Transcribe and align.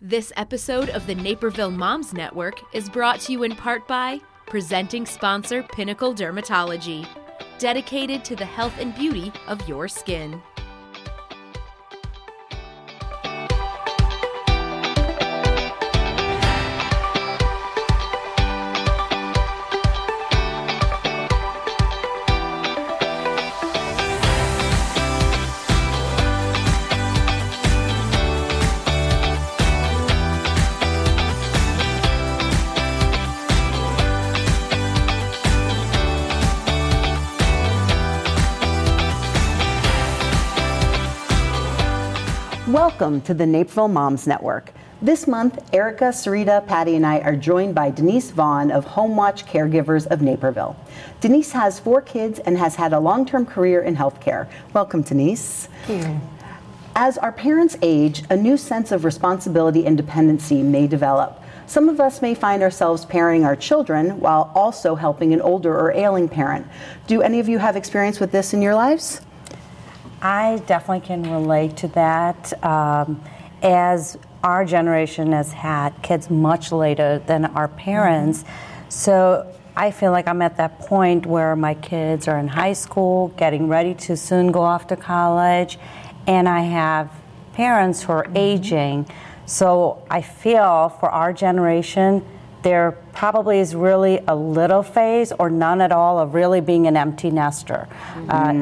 This 0.00 0.32
episode 0.36 0.90
of 0.90 1.08
the 1.08 1.14
Naperville 1.16 1.72
Moms 1.72 2.12
Network 2.12 2.60
is 2.72 2.88
brought 2.88 3.18
to 3.22 3.32
you 3.32 3.42
in 3.42 3.56
part 3.56 3.88
by 3.88 4.20
presenting 4.46 5.04
sponsor 5.04 5.64
Pinnacle 5.64 6.14
Dermatology, 6.14 7.04
dedicated 7.58 8.24
to 8.26 8.36
the 8.36 8.44
health 8.44 8.74
and 8.78 8.94
beauty 8.94 9.32
of 9.48 9.68
your 9.68 9.88
skin. 9.88 10.40
Welcome 42.98 43.20
to 43.20 43.34
the 43.34 43.46
Naperville 43.46 43.86
Moms 43.86 44.26
Network. 44.26 44.72
This 45.00 45.28
month, 45.28 45.72
Erica, 45.72 46.06
Sarita, 46.06 46.66
Patty, 46.66 46.96
and 46.96 47.06
I 47.06 47.20
are 47.20 47.36
joined 47.36 47.72
by 47.72 47.90
Denise 47.90 48.32
Vaughn 48.32 48.72
of 48.72 48.84
Home 48.86 49.14
Watch 49.14 49.46
Caregivers 49.46 50.08
of 50.08 50.20
Naperville. 50.20 50.74
Denise 51.20 51.52
has 51.52 51.78
four 51.78 52.02
kids 52.02 52.40
and 52.40 52.58
has 52.58 52.74
had 52.74 52.92
a 52.92 52.98
long 52.98 53.24
term 53.24 53.46
career 53.46 53.82
in 53.82 53.94
healthcare. 53.94 54.48
Welcome, 54.72 55.02
Denise. 55.02 55.68
Thank 55.86 56.08
you. 56.08 56.20
As 56.96 57.16
our 57.18 57.30
parents 57.30 57.76
age, 57.82 58.24
a 58.30 58.36
new 58.36 58.56
sense 58.56 58.90
of 58.90 59.04
responsibility 59.04 59.86
and 59.86 59.96
dependency 59.96 60.60
may 60.64 60.88
develop. 60.88 61.40
Some 61.68 61.88
of 61.88 62.00
us 62.00 62.20
may 62.20 62.34
find 62.34 62.64
ourselves 62.64 63.06
parenting 63.06 63.46
our 63.46 63.54
children 63.54 64.18
while 64.18 64.50
also 64.56 64.96
helping 64.96 65.32
an 65.32 65.40
older 65.40 65.72
or 65.72 65.92
ailing 65.92 66.28
parent. 66.28 66.66
Do 67.06 67.22
any 67.22 67.38
of 67.38 67.48
you 67.48 67.58
have 67.58 67.76
experience 67.76 68.18
with 68.18 68.32
this 68.32 68.52
in 68.52 68.60
your 68.60 68.74
lives? 68.74 69.20
I 70.20 70.62
definitely 70.66 71.06
can 71.06 71.22
relate 71.30 71.76
to 71.78 71.88
that. 71.88 72.64
Um, 72.64 73.22
as 73.62 74.18
our 74.42 74.64
generation 74.64 75.32
has 75.32 75.52
had 75.52 75.90
kids 76.02 76.30
much 76.30 76.70
later 76.70 77.18
than 77.26 77.44
our 77.44 77.68
parents, 77.68 78.44
so 78.88 79.52
I 79.76 79.90
feel 79.90 80.10
like 80.10 80.26
I'm 80.26 80.42
at 80.42 80.56
that 80.56 80.80
point 80.80 81.26
where 81.26 81.54
my 81.54 81.74
kids 81.74 82.26
are 82.26 82.38
in 82.38 82.48
high 82.48 82.72
school, 82.72 83.28
getting 83.36 83.68
ready 83.68 83.94
to 83.94 84.16
soon 84.16 84.50
go 84.50 84.62
off 84.62 84.88
to 84.88 84.96
college, 84.96 85.78
and 86.26 86.48
I 86.48 86.62
have 86.62 87.10
parents 87.52 88.02
who 88.02 88.12
are 88.12 88.26
aging. 88.34 89.06
So 89.46 90.04
I 90.10 90.20
feel 90.20 90.88
for 91.00 91.08
our 91.10 91.32
generation, 91.32 92.24
there 92.62 92.92
probably 93.12 93.58
is 93.58 93.74
really 93.74 94.20
a 94.26 94.34
little 94.34 94.82
phase 94.82 95.32
or 95.38 95.50
none 95.50 95.80
at 95.80 95.92
all 95.92 96.18
of 96.18 96.34
really 96.34 96.60
being 96.60 96.86
an 96.86 96.96
empty 96.96 97.30
nester. 97.30 97.88
Uh, 98.28 98.52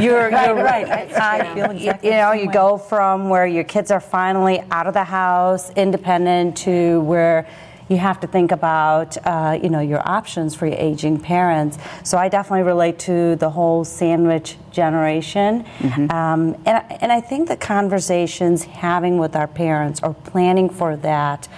you're 0.00 0.30
right. 0.30 0.88
I, 0.88 1.54
feel 1.54 1.70
exactly 1.70 2.10
you 2.10 2.16
know, 2.16 2.32
you 2.32 2.50
go 2.50 2.78
from 2.78 3.28
where 3.28 3.46
your 3.46 3.64
kids 3.64 3.90
are 3.90 4.00
finally 4.00 4.62
out 4.70 4.86
of 4.86 4.94
the 4.94 5.04
house, 5.04 5.70
independent, 5.70 6.56
to 6.58 7.00
where 7.02 7.46
you 7.88 7.96
have 7.96 8.20
to 8.20 8.26
think 8.26 8.52
about 8.52 9.16
uh, 9.26 9.58
you 9.62 9.70
know 9.70 9.80
your 9.80 10.06
options 10.06 10.54
for 10.54 10.66
your 10.66 10.76
aging 10.76 11.18
parents. 11.18 11.78
So 12.04 12.18
I 12.18 12.28
definitely 12.28 12.64
relate 12.64 12.98
to 13.00 13.36
the 13.36 13.50
whole 13.50 13.84
sandwich 13.84 14.56
generation, 14.70 15.64
mm-hmm. 15.78 16.10
um, 16.10 16.54
and 16.66 16.84
and 17.00 17.10
I 17.10 17.20
think 17.20 17.48
the 17.48 17.56
conversations 17.56 18.64
having 18.64 19.18
with 19.18 19.34
our 19.34 19.48
parents 19.48 20.00
or 20.02 20.14
planning 20.14 20.68
for 20.68 20.96
that 20.96 21.48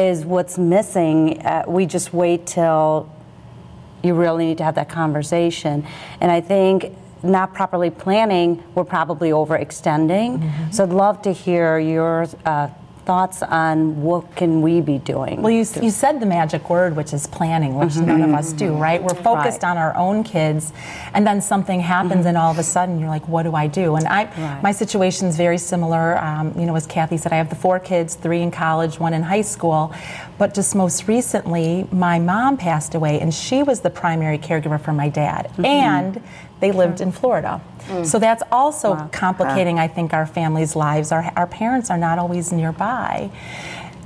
is 0.00 0.24
what's 0.24 0.56
missing. 0.58 1.40
Uh, 1.44 1.64
we 1.68 1.84
just 1.84 2.12
wait 2.14 2.46
till 2.46 3.12
you 4.02 4.14
really 4.14 4.46
need 4.46 4.58
to 4.58 4.64
have 4.64 4.74
that 4.76 4.88
conversation. 4.88 5.86
And 6.20 6.32
I 6.32 6.40
think 6.40 6.96
not 7.22 7.52
properly 7.52 7.90
planning, 7.90 8.62
we're 8.74 8.84
probably 8.84 9.30
overextending. 9.30 10.38
Mm-hmm. 10.38 10.70
So 10.70 10.84
I'd 10.84 10.90
love 10.90 11.20
to 11.22 11.32
hear 11.32 11.78
your 11.78 12.26
uh, 12.46 12.68
thoughts 13.10 13.42
on 13.42 14.00
what 14.00 14.36
can 14.36 14.62
we 14.62 14.80
be 14.80 14.98
doing? 14.98 15.42
Well, 15.42 15.50
you, 15.50 15.66
you 15.82 15.90
said 15.90 16.20
the 16.20 16.26
magic 16.26 16.70
word, 16.70 16.94
which 16.94 17.12
is 17.12 17.26
planning, 17.26 17.74
which 17.74 17.94
mm-hmm. 17.94 18.06
none 18.06 18.22
of 18.22 18.32
us 18.32 18.52
do, 18.52 18.76
right? 18.76 19.02
We're 19.02 19.16
focused 19.16 19.64
right. 19.64 19.70
on 19.70 19.78
our 19.78 19.96
own 19.96 20.22
kids, 20.22 20.72
and 21.12 21.26
then 21.26 21.40
something 21.40 21.80
happens, 21.80 22.20
mm-hmm. 22.20 22.28
and 22.28 22.36
all 22.36 22.52
of 22.52 22.58
a 22.60 22.62
sudden 22.62 23.00
you're 23.00 23.08
like, 23.08 23.26
what 23.26 23.42
do 23.42 23.56
I 23.56 23.66
do? 23.66 23.96
And 23.96 24.06
I, 24.06 24.26
right. 24.26 24.62
my 24.62 24.70
situation 24.70 25.26
is 25.26 25.36
very 25.36 25.58
similar. 25.58 26.18
Um, 26.18 26.56
you 26.56 26.66
know, 26.66 26.76
as 26.76 26.86
Kathy 26.86 27.16
said, 27.16 27.32
I 27.32 27.36
have 27.38 27.50
the 27.50 27.56
four 27.56 27.80
kids, 27.80 28.14
three 28.14 28.42
in 28.42 28.52
college, 28.52 29.00
one 29.00 29.12
in 29.12 29.24
high 29.24 29.42
school. 29.42 29.92
But 30.40 30.54
just 30.54 30.74
most 30.74 31.06
recently, 31.06 31.86
my 31.92 32.18
mom 32.18 32.56
passed 32.56 32.94
away, 32.94 33.20
and 33.20 33.32
she 33.32 33.62
was 33.62 33.80
the 33.80 33.90
primary 33.90 34.38
caregiver 34.38 34.80
for 34.80 34.94
my 34.94 35.10
dad. 35.10 35.50
Mm-hmm. 35.50 35.66
And 35.66 36.22
they 36.60 36.72
lived 36.72 37.02
in 37.02 37.12
Florida. 37.12 37.60
Mm. 37.88 38.06
So 38.06 38.18
that's 38.18 38.42
also 38.50 38.92
wow. 38.92 39.10
complicating, 39.12 39.78
I 39.78 39.86
think, 39.86 40.14
our 40.14 40.24
families' 40.24 40.74
lives. 40.74 41.12
Our, 41.12 41.30
our 41.36 41.46
parents 41.46 41.90
are 41.90 41.98
not 41.98 42.18
always 42.18 42.52
nearby. 42.52 43.30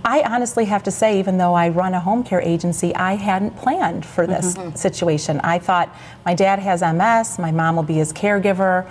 I 0.05 0.23
honestly 0.23 0.65
have 0.65 0.83
to 0.83 0.91
say, 0.91 1.21
even 1.21 1.39
though 1.39 1.55
I 1.55 1.69
run 1.69 1.95
a 1.95 2.01
home 2.01 2.25
care 2.25 2.41
agency, 2.41 2.93
I 2.97 3.15
hadn't 3.15 3.57
planned 3.57 4.05
for 4.05 4.27
this 4.27 4.55
mm-hmm. 4.55 4.75
situation. 4.75 5.41
I 5.45 5.61
thought 5.61 5.95
my 6.27 6.35
dad 6.35 6.59
has 6.59 6.83
MS, 6.83 7.39
my 7.39 7.53
mom 7.53 7.77
will 7.77 7.85
be 7.85 7.95
his 7.95 8.13
caregiver. 8.13 8.91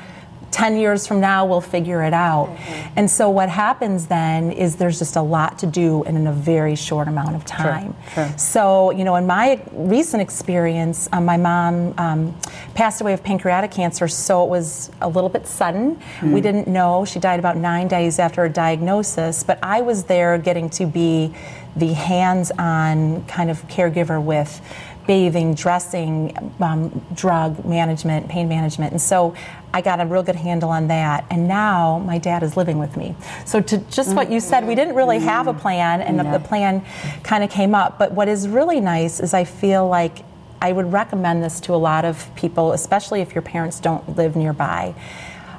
10 0.54 0.78
years 0.78 1.08
from 1.08 1.20
now 1.20 1.46
we'll 1.46 1.60
figure 1.60 2.04
it 2.04 2.14
out. 2.14 2.48
Mm-hmm. 2.48 2.94
And 3.00 3.10
so 3.10 3.30
what 3.30 3.50
happens 3.50 4.06
then 4.06 4.52
is 4.52 4.76
there's 4.76 5.00
just 5.00 5.16
a 5.16 5.22
lot 5.22 5.58
to 5.60 5.66
do 5.66 6.04
in 6.04 6.28
a 6.28 6.32
very 6.32 6.76
short 6.76 7.08
amount 7.08 7.36
of 7.36 7.44
time. 7.44 7.96
Sure, 8.14 8.28
sure. 8.28 8.38
So, 8.38 8.92
you 8.92 9.04
know, 9.04 9.16
in 9.16 9.26
my 9.26 9.60
recent 9.72 10.22
experience, 10.22 11.10
um, 11.12 11.26
my 11.26 11.38
mom 11.38 11.96
um, 11.98 12.40
passed 12.76 13.02
away 13.02 13.14
of 13.14 13.24
pancreatic 13.24 13.72
cancer, 13.72 14.08
so 14.08 14.44
it 14.44 14.50
was 14.50 14.92
a 15.02 15.10
little 15.10 15.30
bit 15.30 15.48
sudden. 15.48 15.96
Mm-hmm. 15.96 16.32
We 16.32 16.42
didn't 16.42 16.68
know. 16.68 17.04
She 17.04 17.20
died 17.20 17.40
about 17.40 17.58
nine 17.58 17.88
days 17.88 18.20
after 18.20 18.42
her 18.42 18.50
diagnosis, 18.50 19.42
but 19.44 19.58
I 19.64 19.82
was 19.82 20.04
there 20.04 20.38
getting 20.38 20.70
to 20.72 20.86
be 20.86 21.34
the 21.76 21.94
hands 21.94 22.52
on 22.60 23.26
kind 23.26 23.50
of 23.50 23.68
caregiver 23.68 24.22
with 24.22 24.62
bathing, 25.08 25.54
dressing, 25.54 26.54
um, 26.60 27.06
drug 27.14 27.66
management, 27.66 28.30
pain 28.30 28.48
management. 28.48 28.92
And 28.92 29.02
so 29.02 29.36
I 29.74 29.82
got 29.82 30.00
a 30.00 30.06
real 30.06 30.24
good 30.24 30.36
handle 30.36 30.70
on 30.70 30.88
that. 30.88 31.26
And 31.30 31.48
now 31.48 32.00
my 32.00 32.18
dad 32.18 32.44
is 32.44 32.56
living 32.56 32.78
with 32.78 32.96
me. 32.96 33.16
So, 33.46 33.60
to 33.60 33.78
just 33.78 34.10
mm-hmm. 34.10 34.18
what 34.18 34.32
you 34.32 34.40
said, 34.40 34.68
we 34.68 34.76
didn't 34.76 34.96
really 34.96 35.20
have 35.20 35.48
a 35.48 35.54
plan, 35.54 36.02
and 36.02 36.20
the, 36.20 36.24
the 36.24 36.40
plan 36.40 36.86
kind 37.24 37.44
of 37.44 37.50
came 37.50 37.74
up. 37.74 37.98
But 37.98 38.12
what 38.12 38.28
is 38.28 38.48
really 38.48 38.80
nice 38.80 39.20
is 39.20 39.34
I 39.34 39.44
feel 39.44 39.88
like 39.88 40.24
I 40.62 40.72
would 40.72 40.94
recommend 40.94 41.44
this 41.44 41.60
to 41.62 41.74
a 41.74 41.78
lot 41.78 42.06
of 42.06 42.34
people, 42.36 42.72
especially 42.72 43.22
if 43.22 43.34
your 43.36 43.42
parents 43.42 43.80
don't 43.80 44.16
live 44.16 44.36
nearby 44.36 44.96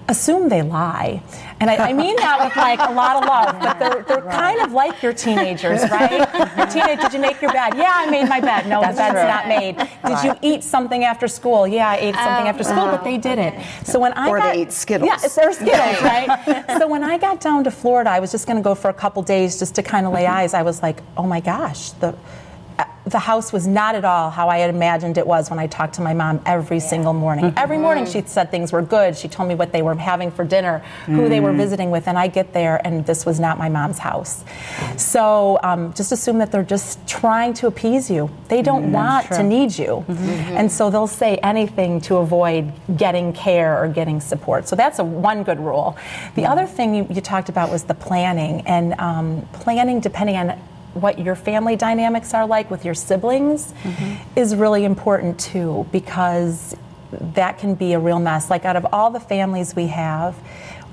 assume 0.09 0.49
they 0.49 0.63
lie. 0.63 1.23
And 1.61 1.71
I, 1.71 1.77
I, 1.77 1.93
mean 1.93 2.17
that 2.17 2.45
with 2.45 2.57
like 2.57 2.79
a 2.79 2.93
lot 2.93 3.17
of 3.17 3.25
love, 3.29 3.61
but 3.61 3.79
they're, 3.79 4.03
they're 4.03 4.23
right. 4.23 4.35
kind 4.35 4.61
of 4.61 4.73
like 4.73 5.03
your 5.03 5.13
teenagers, 5.13 5.83
right? 5.91 6.57
your 6.57 6.67
teenage, 6.67 7.01
did 7.01 7.13
you 7.13 7.21
make 7.21 7.41
your 7.41 7.53
bed? 7.53 7.75
Yeah, 7.77 7.93
I 7.95 8.11
made 8.11 8.29
my 8.29 8.41
bed. 8.41 8.67
No, 8.67 8.81
That's 8.81 8.97
the 8.97 9.03
bed's 9.03 9.15
true. 9.15 9.29
not 9.29 9.49
made. 9.49 9.77
Did 9.79 9.89
right. 10.03 10.25
you 10.25 10.35
eat 10.43 10.63
something 10.63 11.05
after 11.05 11.27
school? 11.27 11.67
Yeah, 11.67 11.91
I 11.91 11.97
ate 11.97 12.15
something 12.15 12.43
um, 12.43 12.47
after 12.47 12.65
school, 12.65 12.81
uh, 12.81 12.97
but 12.97 13.05
they 13.05 13.17
didn't. 13.17 13.63
So 13.85 13.99
when 13.99 14.13
I 14.13 14.29
or 14.29 14.39
got, 14.39 14.53
they 14.53 14.63
ate 14.63 14.73
Skittles. 14.73 15.09
Yeah, 15.09 15.17
they're 15.17 15.53
Skittles, 15.53 16.03
right? 16.03 16.65
so 16.79 16.87
when 16.87 17.03
I 17.03 17.17
got 17.17 17.41
down 17.41 17.65
to 17.65 17.71
Florida, 17.71 18.11
I 18.11 18.21
was 18.21 18.31
just 18.31 18.47
going 18.47 18.59
to 18.59 18.63
go 18.63 18.75
for 18.75 18.91
a 18.91 18.95
couple 18.95 19.23
days 19.23 19.59
just 19.59 19.75
to 19.77 19.83
kind 19.83 20.07
of 20.07 20.13
lay 20.13 20.25
mm-hmm. 20.25 20.37
eyes. 20.37 20.55
I 20.55 20.63
was 20.63 20.83
like, 20.83 21.01
oh 21.17 21.27
my 21.27 21.41
gosh, 21.41 21.91
the 21.93 22.15
the 23.07 23.19
house 23.19 23.53
was 23.53 23.67
not 23.67 23.95
at 23.95 24.05
all 24.05 24.31
how 24.31 24.49
I 24.49 24.59
had 24.59 24.71
imagined 24.71 25.19
it 25.19 25.27
was 25.27 25.51
when 25.51 25.59
I 25.59 25.67
talked 25.67 25.95
to 25.95 26.01
my 26.01 26.15
mom 26.15 26.41
every 26.47 26.79
yeah. 26.79 26.89
single 26.89 27.13
morning. 27.13 27.47
Mm-hmm. 27.47 27.59
Every 27.59 27.77
morning 27.77 28.07
she 28.07 28.23
said 28.23 28.51
things 28.51 28.73
were 28.73 28.81
good. 28.83 29.17
She 29.17 29.29
told 29.29 29.49
me 29.49 29.55
what 29.55 29.73
they 29.73 29.83
were 29.83 29.95
having 29.95 30.31
for 30.31 30.45
dinner, 30.45 30.83
mm. 31.05 31.15
who 31.15 31.29
they 31.29 31.41
were 31.41 31.53
mm. 31.53 31.59
visiting 31.59 31.91
with, 31.91 32.09
and 32.09 32.19
I 32.19 32.29
get 32.29 32.55
there 32.55 32.81
and 32.87 33.05
this 33.05 33.27
was 33.27 33.39
not 33.39 33.59
my 33.59 33.69
mom's 33.69 33.99
house. 33.99 34.43
So 34.97 35.59
um, 35.63 35.93
just 35.93 36.13
assume 36.13 36.39
that 36.39 36.51
they're 36.51 36.63
just 36.63 37.07
trying 37.07 37.53
to 37.55 37.67
appease 37.67 38.11
you. 38.11 38.31
They 38.49 38.63
don't 38.63 38.87
mm, 38.87 38.93
want 38.93 39.27
to 39.29 39.43
need 39.43 39.77
you. 39.77 40.05
Mm-hmm. 40.09 40.57
And 40.57 40.73
so 40.73 40.89
they'll 40.89 41.07
say 41.07 41.37
anything 41.37 42.01
to 42.03 42.17
avoid 42.17 42.73
getting 42.97 43.33
care 43.33 43.83
or 43.83 43.89
getting 43.89 44.21
support. 44.21 44.67
So 44.67 44.77
that's 44.77 44.99
a 44.99 45.05
one 45.05 45.43
good 45.43 45.61
rule. 45.61 45.97
The 46.37 46.43
yeah. 46.43 46.53
other 46.53 46.67
thing 46.67 46.95
you, 46.95 47.07
you, 47.11 47.21
talked 47.21 47.49
about 47.49 47.71
was 47.71 47.85
the 47.85 47.95
planning, 47.95 48.61
and 48.67 48.93
um, 49.01 49.49
planning 49.53 50.01
depending 50.01 50.37
on 50.37 50.59
what 50.95 51.19
your 51.19 51.35
family 51.35 51.77
dynamics 51.77 52.35
are 52.35 52.47
like 52.47 52.71
with 52.71 52.85
your 52.85 52.95
siblings 52.95 53.73
mm-hmm. 53.83 54.39
is 54.39 54.55
really 54.55 54.85
important 54.85 55.39
too 55.39 55.87
because 55.93 56.77
that 57.21 57.59
can 57.59 57.75
be 57.75 57.93
a 57.93 57.99
real 57.99 58.19
mess. 58.19 58.51
Like 58.51 58.65
out 58.65 58.77
of 58.77 58.87
all 58.93 59.11
the 59.11 59.21
families 59.21 59.77
we 59.77 59.89
have, 59.89 60.37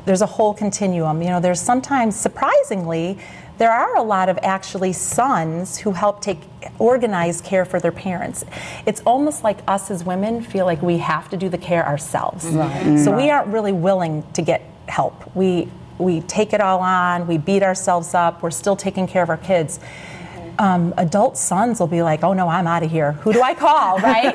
there's 0.06 0.21
a 0.21 0.27
whole 0.27 0.53
continuum. 0.53 1.21
You 1.21 1.30
know, 1.30 1.39
there's 1.39 1.62
sometimes 1.62 2.15
surprisingly 2.15 3.19
there 3.57 3.71
are 3.71 3.95
a 3.95 4.01
lot 4.01 4.27
of 4.27 4.39
actually 4.42 4.92
sons 4.92 5.77
who 5.77 5.92
help 5.92 6.19
take 6.19 6.39
organize 6.80 7.42
care 7.42 7.63
for 7.63 7.80
their 7.80 7.92
parents. 7.92 8.44
It's 8.88 9.01
almost 9.01 9.44
like 9.44 9.59
us 9.68 9.92
as 9.92 10.03
women 10.03 10.42
feel 10.42 10.65
like 10.65 10.81
we 10.81 10.98
have 10.98 11.30
to 11.30 11.38
do 11.38 11.48
the 11.48 11.59
care 11.59 11.86
ourselves. 11.86 12.45
Right. 12.45 12.98
So 12.98 13.15
we 13.15 13.30
aren't 13.30 13.50
really 13.50 13.74
willing 13.74 14.24
to 14.33 14.42
get 14.42 14.63
help. 14.88 15.36
We 15.36 15.69
we 16.01 16.21
take 16.21 16.53
it 16.53 16.62
all 16.62 16.80
on, 16.80 17.27
we 17.27 17.38
beat 17.38 17.63
ourselves 17.63 18.13
up, 18.13 18.42
we're 18.42 18.51
still 18.51 18.75
taking 18.75 19.07
care 19.07 19.24
of 19.24 19.30
our 19.30 19.38
kids 19.38 19.80
um, 20.62 20.94
adult 20.98 21.38
sons 21.38 21.80
will 21.80 21.88
be 21.88 22.03
like, 22.03 22.24
"Oh 22.24 22.33
no, 22.33 22.48
I'm 22.48 22.68
out 22.68 22.83
of 22.83 22.92
here. 22.92 23.13
Who 23.13 23.33
do 23.33 23.42
I 23.42 23.53
call?" 23.56 24.00
Right? 24.12 24.33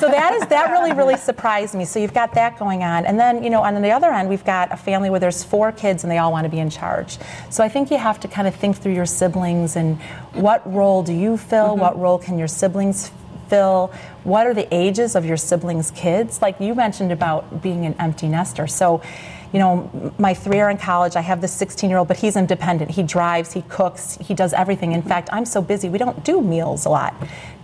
so 0.00 0.08
that 0.08 0.34
is 0.34 0.46
that 0.48 0.70
really 0.70 0.92
really 0.92 1.16
surprised 1.16 1.74
me. 1.74 1.84
So 1.84 1.98
you've 1.98 2.14
got 2.14 2.34
that 2.34 2.58
going 2.58 2.82
on, 2.82 3.06
and 3.06 3.18
then 3.18 3.44
you 3.44 3.50
know 3.50 3.62
on 3.62 3.80
the 3.80 3.90
other 3.90 4.10
end 4.10 4.28
we've 4.28 4.44
got 4.44 4.72
a 4.72 4.76
family 4.76 5.10
where 5.10 5.20
there's 5.20 5.44
four 5.44 5.70
kids 5.70 6.02
and 6.02 6.10
they 6.10 6.18
all 6.18 6.32
want 6.32 6.44
to 6.44 6.50
be 6.50 6.58
in 6.58 6.70
charge. 6.70 7.18
So 7.50 7.62
I 7.62 7.68
think 7.68 7.90
you 7.90 7.98
have 7.98 8.18
to 8.20 8.28
kind 8.28 8.48
of 8.48 8.54
think 8.54 8.76
through 8.76 8.94
your 8.94 9.06
siblings 9.06 9.76
and 9.76 10.00
what 10.34 10.60
role 10.72 11.02
do 11.02 11.12
you 11.12 11.36
fill? 11.36 11.68
Mm-hmm. 11.68 11.80
What 11.80 11.98
role 11.98 12.18
can 12.18 12.38
your 12.38 12.48
siblings 12.48 13.12
fill? 13.48 13.92
What 14.24 14.46
are 14.46 14.54
the 14.54 14.72
ages 14.74 15.14
of 15.14 15.24
your 15.24 15.36
siblings' 15.36 15.90
kids? 15.92 16.42
Like 16.42 16.60
you 16.60 16.74
mentioned 16.74 17.12
about 17.12 17.62
being 17.62 17.86
an 17.86 17.94
empty 17.98 18.28
nester. 18.28 18.66
So 18.66 19.02
you 19.52 19.58
know, 19.58 20.12
my 20.18 20.34
three 20.34 20.60
are 20.60 20.70
in 20.70 20.76
college. 20.76 21.16
I 21.16 21.20
have 21.20 21.40
this 21.40 21.52
16 21.52 21.88
year 21.88 21.98
old, 21.98 22.08
but 22.08 22.18
he's 22.18 22.36
independent. 22.36 22.90
He 22.90 23.02
drives, 23.02 23.52
he 23.52 23.62
cooks, 23.62 24.18
he 24.20 24.34
does 24.34 24.52
everything. 24.52 24.92
In 24.92 25.02
fact, 25.02 25.28
I'm 25.32 25.44
so 25.44 25.62
busy, 25.62 25.88
we 25.88 25.98
don't 25.98 26.22
do 26.24 26.40
meals 26.40 26.84
a 26.84 26.90
lot. 26.90 27.14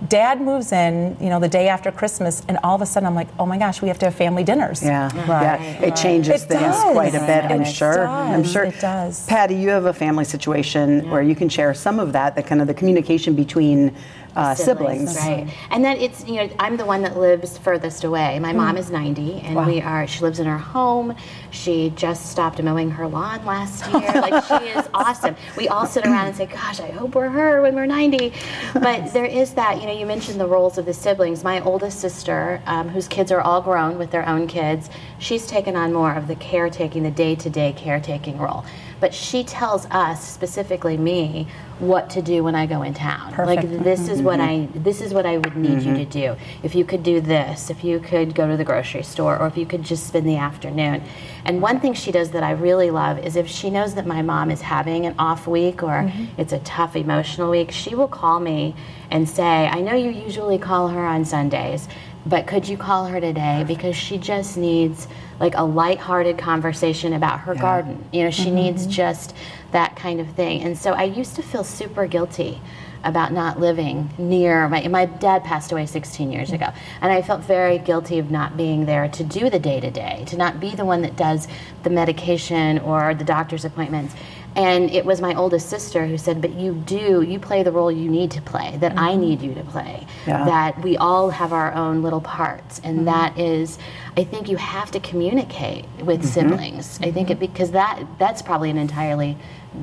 Dad 0.08 0.40
moves 0.40 0.72
in, 0.72 1.16
you 1.20 1.28
know, 1.28 1.40
the 1.40 1.48
day 1.48 1.68
after 1.68 1.90
Christmas, 1.90 2.42
and 2.48 2.58
all 2.62 2.74
of 2.74 2.82
a 2.82 2.86
sudden 2.86 3.06
I'm 3.06 3.14
like, 3.14 3.28
oh 3.38 3.46
my 3.46 3.58
gosh, 3.58 3.80
we 3.80 3.88
have 3.88 3.98
to 4.00 4.06
have 4.06 4.14
family 4.14 4.44
dinners. 4.44 4.82
Yeah, 4.82 5.06
right. 5.28 5.60
yeah. 5.60 5.82
It 5.82 5.96
changes 5.96 6.42
it 6.42 6.48
things 6.48 6.60
does. 6.60 6.92
quite 6.92 7.14
a 7.14 7.20
bit, 7.20 7.44
I'm 7.44 7.62
it 7.62 7.72
sure. 7.72 7.96
Does. 7.96 8.08
I'm 8.08 8.44
sure. 8.44 8.64
It 8.64 8.80
does. 8.80 9.26
Patty, 9.26 9.54
you 9.54 9.70
have 9.70 9.86
a 9.86 9.92
family 9.92 10.24
situation 10.24 11.04
yeah. 11.04 11.10
where 11.10 11.22
you 11.22 11.34
can 11.34 11.48
share 11.48 11.72
some 11.74 11.98
of 11.98 12.12
that, 12.12 12.36
the 12.36 12.42
kind 12.42 12.60
of 12.60 12.66
the 12.66 12.74
communication 12.74 13.34
between 13.34 13.94
uh, 14.36 14.54
siblings. 14.54 15.16
siblings. 15.16 15.46
Right. 15.46 15.56
And 15.70 15.84
then 15.84 15.96
it's, 15.98 16.26
you 16.26 16.34
know, 16.34 16.50
I'm 16.58 16.76
the 16.76 16.84
one 16.84 17.02
that 17.02 17.16
lives 17.16 17.56
furthest 17.58 18.04
away. 18.04 18.38
My 18.38 18.52
mm. 18.52 18.56
mom 18.56 18.76
is 18.76 18.90
90 18.90 19.40
and 19.40 19.54
wow. 19.54 19.66
we 19.66 19.80
are, 19.80 20.06
she 20.06 20.20
lives 20.20 20.40
in 20.40 20.46
her 20.46 20.58
home. 20.58 21.14
She 21.50 21.90
just 21.90 22.30
stopped 22.30 22.62
mowing 22.62 22.90
her 22.90 23.06
lawn 23.06 23.44
last 23.44 23.86
year. 23.92 24.20
like 24.20 24.44
she 24.44 24.68
is 24.70 24.88
awesome. 24.94 25.36
We 25.56 25.68
all 25.68 25.86
sit 25.86 26.04
around 26.04 26.26
and 26.26 26.36
say, 26.36 26.46
gosh, 26.46 26.80
I 26.80 26.90
hope 26.90 27.14
we're 27.14 27.28
her 27.28 27.62
when 27.62 27.74
we're 27.74 27.86
90. 27.86 28.32
But 28.74 29.12
there 29.12 29.26
is 29.26 29.54
that, 29.54 29.80
you 29.80 29.86
know, 29.86 29.93
you 29.98 30.06
mentioned 30.06 30.40
the 30.40 30.46
roles 30.46 30.78
of 30.78 30.86
the 30.86 30.92
siblings. 30.92 31.44
My 31.44 31.60
oldest 31.60 32.00
sister, 32.00 32.60
um, 32.66 32.88
whose 32.88 33.08
kids 33.08 33.30
are 33.30 33.40
all 33.40 33.62
grown 33.62 33.98
with 33.98 34.10
their 34.10 34.28
own 34.28 34.46
kids, 34.46 34.90
she's 35.18 35.46
taken 35.46 35.76
on 35.76 35.92
more 35.92 36.12
of 36.12 36.26
the 36.26 36.36
caretaking, 36.36 37.02
the 37.02 37.10
day 37.10 37.34
to 37.36 37.50
day 37.50 37.72
caretaking 37.76 38.38
role 38.38 38.64
but 39.04 39.12
she 39.12 39.44
tells 39.44 39.84
us 39.90 40.26
specifically 40.26 40.96
me 40.96 41.46
what 41.78 42.08
to 42.08 42.22
do 42.22 42.42
when 42.42 42.54
I 42.54 42.64
go 42.64 42.80
in 42.80 42.94
town. 42.94 43.34
Perfect. 43.34 43.70
Like 43.70 43.84
this 43.84 44.08
is 44.08 44.22
what 44.22 44.40
I 44.40 44.66
this 44.72 45.02
is 45.02 45.12
what 45.12 45.26
I 45.26 45.36
would 45.36 45.54
need 45.56 45.80
mm-hmm. 45.80 45.90
you 45.90 45.96
to 45.96 46.04
do. 46.06 46.36
If 46.62 46.74
you 46.74 46.86
could 46.86 47.02
do 47.02 47.20
this, 47.20 47.68
if 47.68 47.84
you 47.84 48.00
could 48.00 48.34
go 48.34 48.48
to 48.48 48.56
the 48.56 48.64
grocery 48.64 49.02
store 49.02 49.36
or 49.36 49.46
if 49.46 49.58
you 49.58 49.66
could 49.66 49.82
just 49.82 50.06
spend 50.06 50.26
the 50.26 50.38
afternoon. 50.38 51.02
And 51.44 51.60
one 51.60 51.80
thing 51.80 51.92
she 51.92 52.12
does 52.12 52.30
that 52.30 52.42
I 52.42 52.52
really 52.52 52.90
love 52.90 53.18
is 53.18 53.36
if 53.36 53.46
she 53.46 53.68
knows 53.68 53.94
that 53.96 54.06
my 54.06 54.22
mom 54.22 54.50
is 54.50 54.62
having 54.62 55.04
an 55.04 55.14
off 55.18 55.46
week 55.46 55.82
or 55.82 56.04
mm-hmm. 56.04 56.40
it's 56.40 56.54
a 56.54 56.60
tough 56.60 56.96
emotional 56.96 57.50
week, 57.50 57.72
she 57.72 57.94
will 57.94 58.08
call 58.08 58.40
me 58.40 58.74
and 59.10 59.28
say, 59.28 59.66
"I 59.66 59.82
know 59.82 59.94
you 59.94 60.08
usually 60.08 60.56
call 60.56 60.88
her 60.88 61.04
on 61.04 61.26
Sundays, 61.26 61.88
but 62.24 62.46
could 62.46 62.66
you 62.66 62.78
call 62.78 63.04
her 63.08 63.20
today 63.20 63.64
because 63.68 63.96
she 63.96 64.16
just 64.16 64.56
needs 64.56 65.08
like 65.40 65.54
a 65.56 65.64
light-hearted 65.64 66.38
conversation 66.38 67.12
about 67.12 67.40
her 67.40 67.54
yeah. 67.54 67.60
garden. 67.60 68.04
You 68.12 68.24
know, 68.24 68.30
she 68.30 68.46
mm-hmm. 68.46 68.54
needs 68.54 68.86
just 68.86 69.34
that 69.72 69.96
kind 69.96 70.20
of 70.20 70.28
thing. 70.30 70.62
And 70.62 70.78
so 70.78 70.92
I 70.92 71.04
used 71.04 71.36
to 71.36 71.42
feel 71.42 71.64
super 71.64 72.06
guilty 72.06 72.60
about 73.04 73.32
not 73.32 73.60
living 73.60 74.10
near 74.16 74.66
my 74.68 74.88
my 74.88 75.04
dad 75.04 75.44
passed 75.44 75.70
away 75.70 75.84
16 75.84 76.32
years 76.32 76.52
ago 76.52 76.72
and 77.02 77.12
I 77.12 77.20
felt 77.20 77.42
very 77.42 77.78
guilty 77.78 78.18
of 78.18 78.30
not 78.30 78.56
being 78.56 78.86
there 78.86 79.08
to 79.08 79.22
do 79.22 79.50
the 79.50 79.58
day 79.58 79.78
to 79.78 79.90
day 79.90 80.24
to 80.28 80.36
not 80.38 80.58
be 80.58 80.74
the 80.74 80.86
one 80.86 81.02
that 81.02 81.14
does 81.14 81.46
the 81.82 81.90
medication 81.90 82.78
or 82.78 83.14
the 83.14 83.24
doctor's 83.24 83.64
appointments 83.64 84.14
and 84.56 84.90
it 84.90 85.04
was 85.04 85.20
my 85.20 85.34
oldest 85.34 85.68
sister 85.68 86.06
who 86.06 86.16
said, 86.16 86.40
But 86.40 86.54
you 86.54 86.74
do, 86.74 87.22
you 87.22 87.40
play 87.40 87.62
the 87.62 87.72
role 87.72 87.90
you 87.90 88.08
need 88.08 88.30
to 88.32 88.42
play, 88.42 88.76
that 88.78 88.92
mm-hmm. 88.92 89.04
I 89.04 89.16
need 89.16 89.42
you 89.42 89.54
to 89.54 89.64
play, 89.64 90.06
yeah. 90.26 90.44
that 90.44 90.80
we 90.82 90.96
all 90.96 91.30
have 91.30 91.52
our 91.52 91.72
own 91.74 92.02
little 92.02 92.20
parts. 92.20 92.80
And 92.84 92.98
mm-hmm. 92.98 93.06
that 93.06 93.38
is, 93.38 93.78
I 94.16 94.22
think 94.22 94.48
you 94.48 94.56
have 94.56 94.92
to 94.92 95.00
communicate 95.00 95.86
with 96.00 96.20
mm-hmm. 96.20 96.28
siblings. 96.28 97.00
I 97.02 97.10
think 97.10 97.30
it, 97.30 97.40
because 97.40 97.72
that 97.72 98.04
that's 98.18 98.42
probably 98.42 98.70
an 98.70 98.78
entirely 98.78 99.36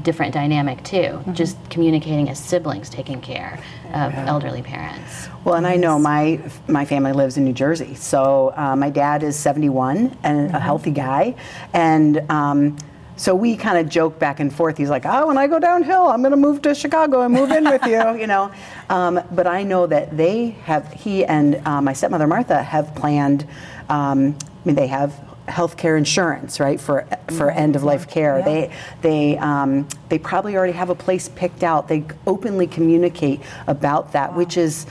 different 0.04 0.34
dynamic 0.34 0.82
too, 0.86 0.98
mm-hmm. 0.98 1.34
just 1.34 1.58
communicating 1.70 2.30
as 2.30 2.40
siblings 2.40 2.90
taking 2.90 3.20
care 3.20 3.60
of 3.88 4.14
yeah. 4.14 4.26
elderly 4.26 4.62
parents. 4.62 5.28
Well, 5.44 5.56
and 5.56 5.68
I 5.68 5.76
know 5.76 6.00
my 6.00 6.40
my 6.70 6.86
family 6.86 7.12
lives 7.12 7.36
in 7.36 7.44
New 7.44 7.54
Jersey, 7.54 7.96
so 7.96 8.54
uh, 8.56 8.78
my 8.78 8.90
dad 8.90 9.22
is 9.22 9.36
71 9.36 10.18
and 10.24 10.40
a 10.40 10.44
mm-hmm. 10.48 10.58
healthy 10.58 10.92
guy, 10.92 11.36
and. 11.74 12.20
Um, 12.32 12.78
so 13.18 13.36
we 13.36 13.56
kind 13.56 13.78
of 13.78 13.90
joke 13.90 14.18
back 14.20 14.40
and 14.40 14.54
forth. 14.54 14.78
He's 14.78 14.90
like, 14.90 15.06
"Oh, 15.06 15.28
when 15.28 15.38
I 15.38 15.48
go 15.48 15.60
downhill, 15.60 16.08
I'm 16.08 16.22
going 16.22 16.32
to 16.32 16.38
move 16.38 16.62
to 16.64 16.74
Chicago 16.74 17.22
and 17.22 17.34
move 17.34 17.52
in 17.52 17.66
with 17.66 17.86
you," 17.86 18.16
you 18.20 18.28
know. 18.28 18.52
Um, 18.90 19.22
but 19.32 19.48
I 19.48 19.64
know 19.64 19.88
that 19.88 20.16
they 20.18 20.50
have. 20.66 20.92
He 20.94 21.26
and 21.26 21.56
uh, 21.68 21.82
my 21.82 21.94
stepmother 21.94 22.28
Martha 22.28 22.62
have 22.62 22.96
planned. 22.96 23.48
Um, 23.90 24.38
I 24.42 24.68
mean, 24.68 24.76
they 24.76 24.88
have 24.88 25.14
healthcare 25.48 25.98
insurance, 25.98 26.60
right, 26.60 26.80
for 26.80 27.06
for 27.28 27.48
mm-hmm. 27.48 27.60
end 27.60 27.76
of 27.76 27.84
life 27.84 28.10
care. 28.10 28.40
Yeah. 28.40 28.46
They 28.46 28.72
they 29.02 29.38
um, 29.38 29.88
they 30.10 30.18
probably 30.18 30.56
already 30.56 30.74
have 30.74 30.90
a 30.90 30.96
place 30.96 31.30
picked 31.30 31.64
out. 31.64 31.88
They 31.88 32.06
openly 32.26 32.68
communicate 32.68 33.42
about 33.68 34.14
that, 34.14 34.32
wow. 34.32 34.38
which 34.38 34.58
is 34.58 34.86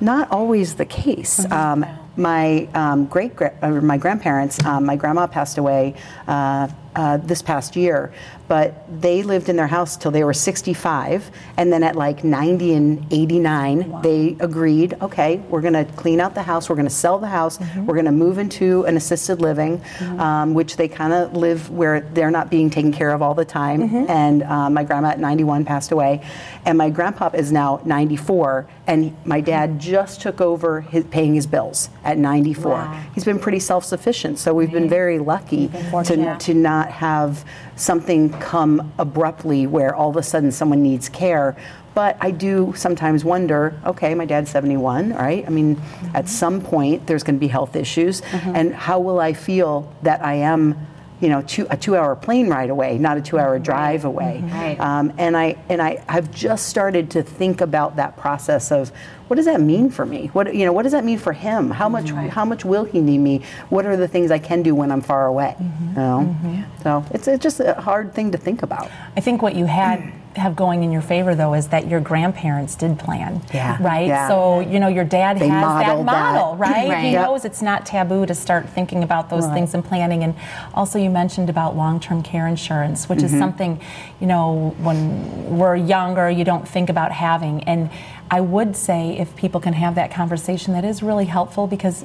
not 0.00 0.30
always 0.30 0.74
the 0.74 0.84
case. 0.84 1.40
Mm-hmm. 1.40 1.52
Um, 1.52 1.98
my 2.16 2.68
um, 2.74 3.06
great 3.06 3.32
or 3.40 3.80
my 3.80 3.96
grandparents, 3.96 4.62
um, 4.64 4.84
my 4.84 4.96
grandma 4.96 5.26
passed 5.26 5.56
away 5.56 5.94
uh, 6.28 6.68
uh, 6.94 7.16
this 7.18 7.42
past 7.42 7.76
year, 7.76 8.12
but 8.48 8.84
they 9.00 9.22
lived 9.22 9.48
in 9.48 9.56
their 9.56 9.66
house 9.66 9.96
till 9.96 10.10
they 10.10 10.24
were 10.24 10.34
65, 10.34 11.30
and 11.56 11.72
then 11.72 11.82
at 11.82 11.96
like 11.96 12.22
90 12.22 12.74
and 12.74 13.06
89, 13.10 13.90
wow. 13.90 14.00
they 14.00 14.36
agreed, 14.40 14.94
okay, 15.00 15.38
we're 15.48 15.62
going 15.62 15.72
to 15.72 15.84
clean 15.94 16.20
out 16.20 16.34
the 16.34 16.42
house, 16.42 16.68
we're 16.68 16.76
going 16.76 16.86
to 16.86 16.94
sell 16.94 17.18
the 17.18 17.28
house, 17.28 17.56
mm-hmm. 17.56 17.86
we're 17.86 17.94
going 17.94 18.04
to 18.04 18.12
move 18.12 18.38
into 18.38 18.84
an 18.84 18.96
assisted 18.96 19.40
living, 19.40 19.78
mm-hmm. 19.78 20.20
um, 20.20 20.54
which 20.54 20.76
they 20.76 20.88
kind 20.88 21.12
of 21.12 21.34
live 21.34 21.70
where 21.70 22.00
they're 22.00 22.30
not 22.30 22.50
being 22.50 22.68
taken 22.68 22.92
care 22.92 23.12
of 23.12 23.22
all 23.22 23.34
the 23.34 23.44
time. 23.44 23.88
Mm-hmm. 23.88 24.10
And 24.10 24.42
uh, 24.42 24.68
my 24.68 24.84
grandma 24.84 25.08
at 25.08 25.18
91 25.18 25.64
passed 25.64 25.92
away, 25.92 26.22
and 26.66 26.76
my 26.76 26.90
grandpa 26.90 27.30
is 27.32 27.52
now 27.52 27.80
94, 27.84 28.68
and 28.86 29.16
my 29.24 29.40
dad 29.40 29.70
mm-hmm. 29.70 29.78
just 29.78 30.20
took 30.20 30.40
over 30.40 30.82
his, 30.82 31.04
paying 31.04 31.34
his 31.34 31.46
bills 31.46 31.88
at 32.04 32.18
94. 32.18 32.70
Wow. 32.70 33.02
He's 33.14 33.24
been 33.24 33.38
pretty 33.38 33.60
self-sufficient, 33.60 34.38
so 34.38 34.52
we've 34.52 34.70
been 34.70 34.88
very 34.88 35.18
lucky 35.18 35.68
to, 35.68 36.36
to 36.38 36.54
not 36.54 36.81
have 36.90 37.44
something 37.76 38.30
come 38.38 38.92
abruptly 38.98 39.66
where 39.66 39.94
all 39.94 40.10
of 40.10 40.16
a 40.16 40.22
sudden 40.22 40.50
someone 40.50 40.82
needs 40.82 41.08
care. 41.08 41.56
But 41.94 42.16
I 42.20 42.30
do 42.30 42.72
sometimes 42.74 43.24
wonder 43.24 43.78
okay, 43.84 44.14
my 44.14 44.24
dad's 44.24 44.50
71, 44.50 45.12
right? 45.12 45.44
I 45.46 45.50
mean, 45.50 45.76
mm-hmm. 45.76 46.16
at 46.16 46.28
some 46.28 46.60
point 46.62 47.06
there's 47.06 47.22
going 47.22 47.36
to 47.36 47.40
be 47.40 47.48
health 47.48 47.76
issues, 47.76 48.22
mm-hmm. 48.22 48.56
and 48.56 48.74
how 48.74 48.98
will 48.98 49.20
I 49.20 49.34
feel 49.34 49.92
that 50.02 50.24
I 50.24 50.34
am? 50.34 50.86
You 51.22 51.28
know, 51.28 51.40
two, 51.42 51.66
a 51.70 51.76
two-hour 51.76 52.16
plane 52.16 52.48
ride 52.48 52.68
away, 52.68 52.98
not 52.98 53.16
a 53.16 53.22
two-hour 53.22 53.54
mm-hmm. 53.54 53.62
drive 53.62 54.04
away. 54.04 54.42
Mm-hmm. 54.44 54.54
Right. 54.54 54.80
Um, 54.80 55.12
and 55.16 55.36
I 55.36 55.56
and 55.68 55.80
I 55.80 56.04
have 56.08 56.30
just 56.30 56.68
started 56.68 57.10
to 57.12 57.22
think 57.22 57.60
about 57.60 57.96
that 57.96 58.16
process 58.16 58.70
of 58.70 58.90
what 59.28 59.36
does 59.36 59.46
that 59.46 59.60
mean 59.60 59.88
for 59.88 60.04
me? 60.04 60.26
What 60.34 60.54
you 60.54 60.66
know, 60.66 60.72
what 60.72 60.82
does 60.82 60.92
that 60.92 61.04
mean 61.04 61.18
for 61.18 61.32
him? 61.32 61.70
How 61.70 61.88
much 61.88 62.10
right. 62.10 62.28
how 62.28 62.44
much 62.44 62.64
will 62.64 62.84
he 62.84 63.00
need 63.00 63.18
me? 63.18 63.42
What 63.70 63.86
are 63.86 63.96
the 63.96 64.08
things 64.08 64.30
I 64.30 64.38
can 64.38 64.62
do 64.62 64.74
when 64.74 64.92
I'm 64.92 65.00
far 65.00 65.26
away? 65.26 65.56
Mm-hmm. 65.58 65.88
You 65.88 65.94
know? 65.94 66.36
mm-hmm. 66.44 66.82
So 66.82 67.04
it's 67.12 67.28
it's 67.28 67.42
just 67.42 67.60
a 67.60 67.74
hard 67.74 68.12
thing 68.14 68.32
to 68.32 68.38
think 68.38 68.62
about. 68.62 68.90
I 69.16 69.20
think 69.20 69.40
what 69.40 69.54
you 69.54 69.64
had 69.64 70.12
have 70.36 70.56
going 70.56 70.82
in 70.82 70.92
your 70.92 71.02
favor 71.02 71.34
though 71.34 71.54
is 71.54 71.68
that 71.68 71.88
your 71.88 72.00
grandparents 72.00 72.74
did 72.74 72.98
plan. 72.98 73.42
Yeah. 73.52 73.76
Right? 73.82 74.06
Yeah. 74.06 74.28
So, 74.28 74.60
you 74.60 74.80
know, 74.80 74.88
your 74.88 75.04
dad 75.04 75.38
they 75.38 75.48
has 75.48 75.62
that 75.62 76.04
model, 76.04 76.52
that. 76.52 76.58
right? 76.58 76.88
right? 76.90 77.04
He 77.04 77.12
yep. 77.12 77.26
knows 77.26 77.44
it's 77.44 77.62
not 77.62 77.84
taboo 77.86 78.26
to 78.26 78.34
start 78.34 78.68
thinking 78.68 79.02
about 79.02 79.30
those 79.30 79.46
right. 79.46 79.54
things 79.54 79.74
and 79.74 79.84
planning. 79.84 80.22
And 80.24 80.34
also 80.74 80.98
you 80.98 81.10
mentioned 81.10 81.50
about 81.50 81.76
long-term 81.76 82.22
care 82.22 82.46
insurance, 82.46 83.08
which 83.08 83.18
mm-hmm. 83.18 83.26
is 83.26 83.38
something, 83.38 83.80
you 84.20 84.26
know, 84.26 84.74
when 84.78 85.58
we're 85.58 85.76
younger, 85.76 86.30
you 86.30 86.44
don't 86.44 86.66
think 86.66 86.88
about 86.88 87.12
having. 87.12 87.64
And 87.64 87.90
I 88.30 88.40
would 88.40 88.74
say 88.76 89.18
if 89.18 89.36
people 89.36 89.60
can 89.60 89.74
have 89.74 89.94
that 89.96 90.10
conversation, 90.10 90.72
that 90.72 90.84
is 90.84 91.02
really 91.02 91.26
helpful 91.26 91.66
because 91.66 92.04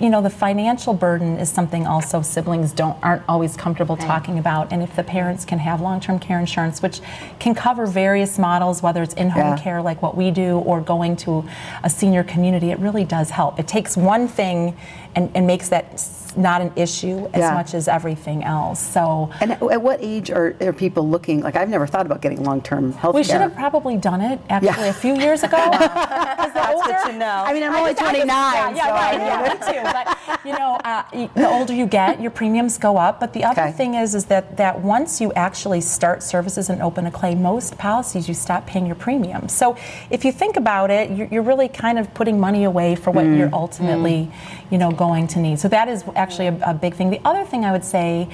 you 0.00 0.10
know 0.10 0.20
the 0.20 0.30
financial 0.30 0.92
burden 0.92 1.38
is 1.38 1.50
something 1.50 1.86
also 1.86 2.22
siblings 2.22 2.72
don't 2.72 2.96
aren't 3.02 3.22
always 3.28 3.56
comfortable 3.56 3.96
right. 3.96 4.06
talking 4.06 4.38
about 4.38 4.72
and 4.72 4.82
if 4.82 4.94
the 4.96 5.02
parents 5.02 5.44
can 5.44 5.58
have 5.58 5.80
long-term 5.80 6.18
care 6.18 6.38
insurance 6.38 6.82
which 6.82 7.00
can 7.38 7.54
cover 7.54 7.86
various 7.86 8.38
models 8.38 8.82
whether 8.82 9.02
it's 9.02 9.14
in-home 9.14 9.56
yeah. 9.56 9.58
care 9.58 9.82
like 9.82 10.02
what 10.02 10.16
we 10.16 10.30
do 10.30 10.58
or 10.58 10.80
going 10.80 11.16
to 11.16 11.44
a 11.82 11.90
senior 11.90 12.22
community 12.22 12.70
it 12.70 12.78
really 12.78 13.04
does 13.04 13.30
help 13.30 13.58
it 13.58 13.66
takes 13.66 13.96
one 13.96 14.28
thing 14.28 14.76
and, 15.14 15.30
and 15.34 15.46
makes 15.46 15.70
that 15.70 15.98
not 16.36 16.60
an 16.60 16.70
issue 16.76 17.26
as 17.32 17.40
yeah. 17.40 17.54
much 17.54 17.74
as 17.74 17.88
everything 17.88 18.44
else. 18.44 18.80
So, 18.80 19.30
and 19.40 19.52
at 19.52 19.82
what 19.82 19.98
age 20.02 20.30
are, 20.30 20.54
are 20.60 20.72
people 20.72 21.08
looking? 21.08 21.40
Like, 21.40 21.56
I've 21.56 21.70
never 21.70 21.86
thought 21.86 22.04
about 22.06 22.20
getting 22.20 22.44
long-term 22.44 22.92
health. 22.92 23.14
We 23.14 23.24
should 23.24 23.40
have 23.40 23.54
probably 23.54 23.96
done 23.96 24.20
it 24.20 24.38
actually 24.50 24.84
yeah. 24.84 24.90
a 24.90 24.92
few 24.92 25.16
years 25.16 25.42
ago. 25.42 25.56
That's 26.74 27.04
good 27.04 27.12
to 27.12 27.18
know. 27.18 27.44
I 27.46 27.52
mean, 27.52 27.62
I'm 27.62 27.74
only 27.74 27.94
29. 27.94 28.26
Yeah, 28.26 28.70
yeah, 28.70 28.86
so 28.86 28.90
right. 28.92 29.20
I 29.20 29.26
Yeah, 29.26 29.54
me 29.54 29.72
too. 29.72 29.82
But 29.96 30.44
you 30.44 30.52
know, 30.52 30.78
uh, 30.84 31.02
the 31.34 31.48
older 31.48 31.72
you 31.74 31.86
get, 31.86 32.20
your 32.20 32.30
premiums 32.30 32.78
go 32.78 32.96
up. 32.96 33.20
But 33.20 33.32
the 33.32 33.44
other 33.44 33.62
Okay. 33.62 33.72
thing 33.72 33.94
is, 33.94 34.14
is 34.14 34.26
that 34.26 34.56
that 34.56 34.80
once 34.80 35.20
you 35.20 35.32
actually 35.34 35.80
start 35.80 36.22
services 36.22 36.68
and 36.70 36.82
open 36.82 37.06
a 37.06 37.10
claim, 37.10 37.42
most 37.42 37.76
policies 37.78 38.28
you 38.28 38.34
stop 38.34 38.66
paying 38.66 38.86
your 38.86 38.96
premium. 38.96 39.48
So 39.48 39.76
if 40.10 40.24
you 40.24 40.32
think 40.32 40.56
about 40.56 40.90
it, 40.90 41.10
you're, 41.10 41.28
you're 41.28 41.42
really 41.42 41.68
kind 41.68 41.98
of 41.98 42.12
putting 42.14 42.38
money 42.40 42.64
away 42.64 42.94
for 42.96 43.10
what 43.10 43.24
Mm. 43.26 43.38
you're 43.38 43.50
ultimately, 43.54 44.30
you 44.70 44.78
know, 44.78 44.90
going 44.92 45.26
to 45.28 45.38
need. 45.40 45.58
So 45.58 45.68
that 45.68 45.88
is 45.88 46.04
actually 46.14 46.46
a, 46.48 46.58
a 46.66 46.74
big 46.74 46.94
thing. 46.94 47.10
The 47.10 47.20
other 47.24 47.44
thing 47.44 47.64
I 47.64 47.72
would 47.72 47.84
say 47.84 48.28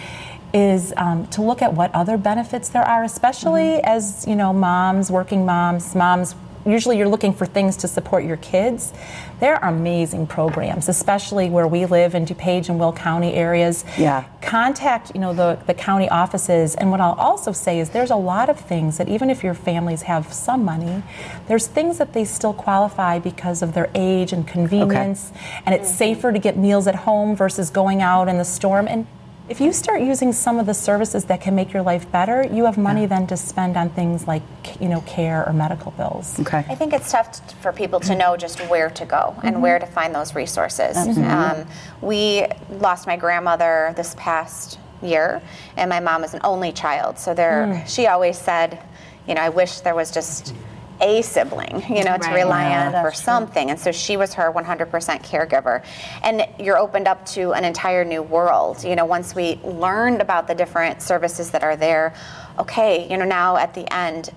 is 0.53 0.93
um, 0.99 1.27
to 1.29 1.41
look 1.41 1.63
at 1.63 1.73
what 1.73 1.95
other 1.95 2.19
benefits 2.19 2.69
there 2.69 2.83
are, 2.85 3.05
especially 3.05 3.63
Mm-hmm. 3.81 3.87
as 3.97 4.27
you 4.27 4.37
know, 4.37 4.53
moms, 4.53 5.11
working 5.11 5.47
moms, 5.47 5.95
moms. 5.95 6.35
Usually, 6.65 6.99
you're 6.99 7.09
looking 7.09 7.33
for 7.33 7.47
things 7.47 7.77
to 7.79 7.89
support 7.89 8.25
your 8.25 8.37
kids. 8.39 8.93
There 9.41 9.57
are 9.57 9.71
amazing 9.71 10.29
programs, 10.29 10.89
especially 10.89 11.51
where 11.51 11.67
we 11.67 11.87
live 11.87 12.15
in 12.15 12.25
DuPage 12.25 12.69
and 12.69 12.79
Will 12.79 12.93
County 12.93 13.35
areas. 13.35 13.85
Yeah. 13.99 14.25
Contact, 14.41 15.13
you 15.15 15.21
know, 15.21 15.33
the, 15.33 15.59
the 15.67 15.75
county 15.75 16.09
offices. 16.09 16.75
And 16.77 16.91
what 16.91 17.01
I'll 17.01 17.15
also 17.15 17.53
say 17.53 17.81
is 17.81 17.91
there's 17.91 18.11
a 18.11 18.17
lot 18.17 18.49
of 18.49 18.61
things 18.61 18.99
that 18.99 19.09
even 19.09 19.31
if 19.31 19.43
your 19.43 19.55
families 19.55 20.03
have 20.03 20.33
some 20.33 20.65
money, 20.65 21.03
there's 21.49 21.67
things 21.67 21.99
that 21.99 22.13
they 22.13 22.25
still 22.25 22.53
qualify 22.53 23.19
because 23.19 23.63
of 23.63 23.75
their 23.75 23.91
age 23.95 24.33
and 24.33 24.47
convenience. 24.47 25.31
Okay. 25.31 25.63
And 25.67 25.75
it's 25.75 25.93
safer 25.93 26.33
to 26.33 26.39
get 26.39 26.57
meals 26.57 26.87
at 26.87 26.95
home 26.95 27.35
versus 27.35 27.71
going 27.71 28.03
out 28.03 28.29
in 28.29 28.39
the 28.39 28.45
storm. 28.45 28.87
And 28.87 29.07
if 29.49 29.61
you 29.61 29.73
start 29.73 30.01
using 30.01 30.33
some 30.33 30.59
of 30.59 30.67
the 30.67 30.75
services 30.75 31.25
that 31.25 31.41
can 31.41 31.55
make 31.55 31.73
your 31.73 31.83
life 31.83 32.11
better, 32.13 32.45
you 32.45 32.65
have 32.65 32.79
money 32.79 33.07
then 33.07 33.27
to 33.27 33.37
spend 33.37 33.77
on 33.77 33.91
things 33.91 34.27
like, 34.27 34.43
you 34.81 34.89
know, 34.89 35.01
care 35.03 35.47
or 35.47 35.53
medical 35.53 35.91
bills. 35.93 36.39
Okay. 36.41 36.65
I 36.69 36.75
think 36.75 36.93
it's 36.93 37.11
tough 37.11 37.47
t- 37.47 37.55
for 37.61 37.73
people 37.73 38.01
to 38.01 38.15
know 38.15 38.37
just 38.37 38.61
where 38.69 38.89
to 38.91 39.05
go 39.05 39.37
and 39.43 39.61
where 39.61 39.79
to 39.79 39.87
find 39.87 40.15
those 40.15 40.35
resources. 40.35 40.97
Um, 41.19 41.67
we 42.01 42.47
lost 42.71 43.07
my 43.07 43.17
grandmother 43.17 43.93
this 43.97 44.15
past 44.17 44.79
year, 45.03 45.43
and 45.77 45.91
my 45.91 45.99
mom 45.99 46.23
was 46.23 46.35
an 46.35 46.41
only 46.45 46.71
child. 46.73 47.19
So 47.19 47.35
there, 47.35 47.85
she 47.87 48.07
always 48.07 48.39
said, 48.39 48.79
you 49.27 49.35
know, 49.35 49.41
I 49.41 49.49
wish 49.49 49.81
there 49.81 49.95
was 49.95 50.11
just 50.13 50.55
a 51.03 51.23
sibling, 51.23 51.83
you 51.89 52.05
know, 52.05 52.17
to 52.17 52.31
rely 52.31 52.69
Yeah, 52.69 52.87
on 52.87 52.93
for 53.05 53.11
true. 53.11 53.23
something. 53.23 53.71
And 53.71 53.79
so 53.79 53.93
she 53.93 54.17
was 54.17 54.35
her 54.35 54.51
100% 54.53 54.89
caregiver. 55.23 55.85
And 56.23 56.47
you're 56.59 56.79
opened 56.79 57.09
up 57.09 57.27
to 57.27 57.53
an 57.53 57.65
entire 57.65 58.05
new 58.05 58.23
world. 58.23 58.85
You 58.85 58.97
know, 58.97 59.05
once 59.05 59.35
we 59.35 59.57
learned 59.65 60.21
about 60.21 60.47
the 60.47 60.55
different 60.55 61.03
services 61.03 61.51
that 61.51 61.63
are 61.63 61.77
there, 61.77 62.15
okay, 62.59 63.09
you 63.11 63.17
know, 63.17 63.25
now 63.25 63.57
at 63.57 63.75
the 63.75 63.93
end, 63.93 64.31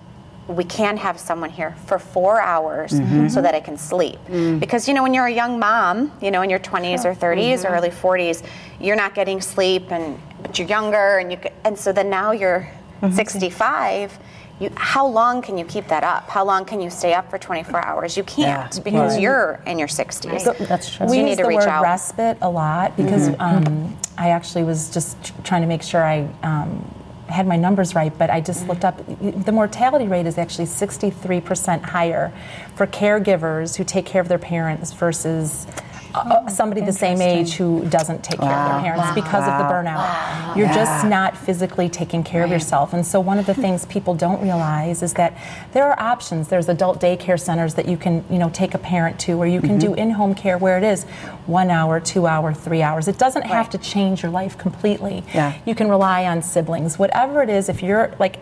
we 0.48 0.64
can 0.64 0.96
have 0.98 1.20
someone 1.20 1.50
here 1.50 1.76
for 1.88 1.98
four 1.98 2.40
hours 2.40 2.92
mm-hmm. 2.92 3.28
so 3.30 3.42
that 3.42 3.56
I 3.56 3.60
can 3.60 3.78
sleep. 3.78 4.20
Mm. 4.28 4.60
Because, 4.60 4.88
you 4.88 4.94
know, 4.94 5.02
when 5.02 5.14
you're 5.14 5.26
a 5.26 5.34
young 5.34 5.58
mom, 5.58 6.12
you 6.22 6.30
know, 6.30 6.44
in 6.44 6.52
your 6.52 6.60
20s 6.60 7.04
or 7.04 7.16
30s 7.16 7.64
or 7.64 7.70
mm-hmm. 7.70 7.74
early 7.74 7.90
40s, 7.90 8.46
you're 8.80 8.96
not 8.96 9.16
getting 9.16 9.42
sleep 9.42 9.92
and 9.92 10.20
but 10.42 10.60
you're 10.60 10.68
younger 10.68 11.18
and 11.18 11.32
you 11.32 11.40
and 11.64 11.78
so 11.78 11.92
then 11.92 12.10
now 12.10 12.32
you're 12.32 12.70
mm-hmm. 13.02 13.12
65 13.16 14.20
you, 14.60 14.72
how 14.76 15.06
long 15.06 15.42
can 15.42 15.58
you 15.58 15.66
keep 15.66 15.88
that 15.90 16.04
up? 16.04 16.30
How 16.30 16.46
long 16.46 16.64
can 16.66 16.80
you 16.80 16.90
stay 16.90 17.14
up 17.14 17.30
for 17.30 17.38
24 17.38 17.86
hours? 17.86 18.16
You 18.16 18.24
can't 18.24 18.74
Yeah. 18.76 18.82
because 18.84 19.14
Right. 19.14 19.22
you're 19.22 19.60
in 19.66 19.78
your 19.78 19.88
60s. 19.90 20.44
So- 20.44 20.54
That's 20.54 20.90
true. 20.90 21.08
So 21.08 21.12
we 21.12 21.18
you 21.20 21.24
use 21.24 21.32
need 21.32 21.38
to 21.38 21.44
the 21.44 21.50
reach 21.50 21.60
word 21.60 21.68
out. 21.68 21.84
respite 21.84 22.38
a 22.42 22.50
lot 22.50 22.96
because 22.96 23.30
um, 23.40 23.98
I 24.18 24.30
actually 24.30 24.64
was 24.64 24.90
just 24.90 25.18
trying 25.44 25.62
to 25.62 25.68
make 25.68 25.82
sure 25.84 26.04
I 26.06 26.28
um, 26.44 26.86
had 27.28 27.48
my 27.48 27.58
numbers 27.58 27.96
right, 27.96 28.16
but 28.18 28.30
I 28.30 28.40
just 28.40 28.68
looked 28.68 28.86
up. 28.86 29.02
The 29.20 29.52
mortality 29.52 30.08
rate 30.08 30.26
is 30.28 30.38
actually 30.38 30.66
63% 30.68 31.82
higher 31.84 32.32
for 32.76 32.88
caregivers 32.88 33.76
who 33.76 33.84
take 33.84 34.06
care 34.06 34.22
of 34.22 34.28
their 34.30 34.40
parents 34.40 34.94
versus. 34.94 35.68
Uh, 36.16 36.48
somebody 36.50 36.82
the 36.82 36.94
same 36.94 37.22
age 37.22 37.54
who 37.54 37.86
doesn't 37.90 38.24
take 38.24 38.40
care 38.40 38.52
of 38.52 38.72
their 38.72 38.94
parents 38.94 39.14
because 39.14 39.48
of 39.48 39.58
the 39.58 39.66
burnout. 39.66 40.56
You're 40.56 40.68
just 40.68 41.06
not 41.06 41.38
physically 41.38 41.90
taking 41.90 42.24
care 42.24 42.44
of 42.44 42.50
yourself. 42.50 42.94
And 42.94 43.06
so, 43.06 43.20
one 43.20 43.40
of 43.40 43.46
the 43.46 43.54
things 43.66 43.86
people 43.86 44.16
don't 44.16 44.42
realize 44.42 45.04
is 45.04 45.14
that 45.14 45.38
there 45.74 45.86
are 45.86 46.00
options. 46.00 46.48
There's 46.48 46.70
adult 46.70 47.02
daycare 47.02 47.40
centers 47.40 47.74
that 47.76 47.88
you 47.88 47.98
can, 47.98 48.24
you 48.30 48.38
know, 48.38 48.50
take 48.50 48.74
a 48.74 48.78
parent 48.78 49.20
to, 49.22 49.34
or 49.34 49.48
you 49.48 49.62
can 49.62 49.78
do 49.80 49.94
in-home 49.94 50.36
care 50.36 50.58
where 50.58 50.78
it 50.78 50.84
is 50.84 51.04
one 51.46 51.70
hour, 51.70 52.00
two 52.00 52.28
hour, 52.28 52.54
three 52.54 52.82
hours. 52.82 53.08
It 53.08 53.18
doesn't 53.18 53.44
have 53.44 53.70
to 53.72 53.78
change 53.78 54.24
your 54.24 54.32
life 54.32 54.58
completely. 54.58 55.24
Yeah. 55.34 55.58
You 55.66 55.76
can 55.76 55.90
rely 55.90 56.26
on 56.26 56.42
siblings, 56.42 56.98
whatever 56.98 57.42
it 57.42 57.50
is. 57.50 57.70
If 57.70 57.84
you're 57.84 58.14
like. 58.20 58.38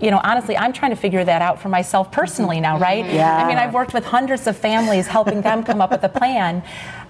You 0.00 0.10
know, 0.10 0.20
honestly, 0.22 0.56
I'm 0.56 0.72
trying 0.72 0.90
to 0.90 0.96
figure 0.96 1.24
that 1.24 1.42
out 1.42 1.60
for 1.60 1.68
myself 1.68 2.12
personally 2.12 2.60
now, 2.60 2.78
right? 2.78 3.04
Mm-hmm. 3.04 3.16
Yeah. 3.16 3.36
I 3.36 3.48
mean, 3.48 3.56
I've 3.56 3.72
worked 3.72 3.94
with 3.94 4.04
hundreds 4.04 4.46
of 4.46 4.56
families 4.56 5.06
helping 5.06 5.42
them 5.42 5.62
come 5.62 5.80
up 5.80 5.90
with 5.90 6.04
a 6.04 6.08
plan. 6.08 6.62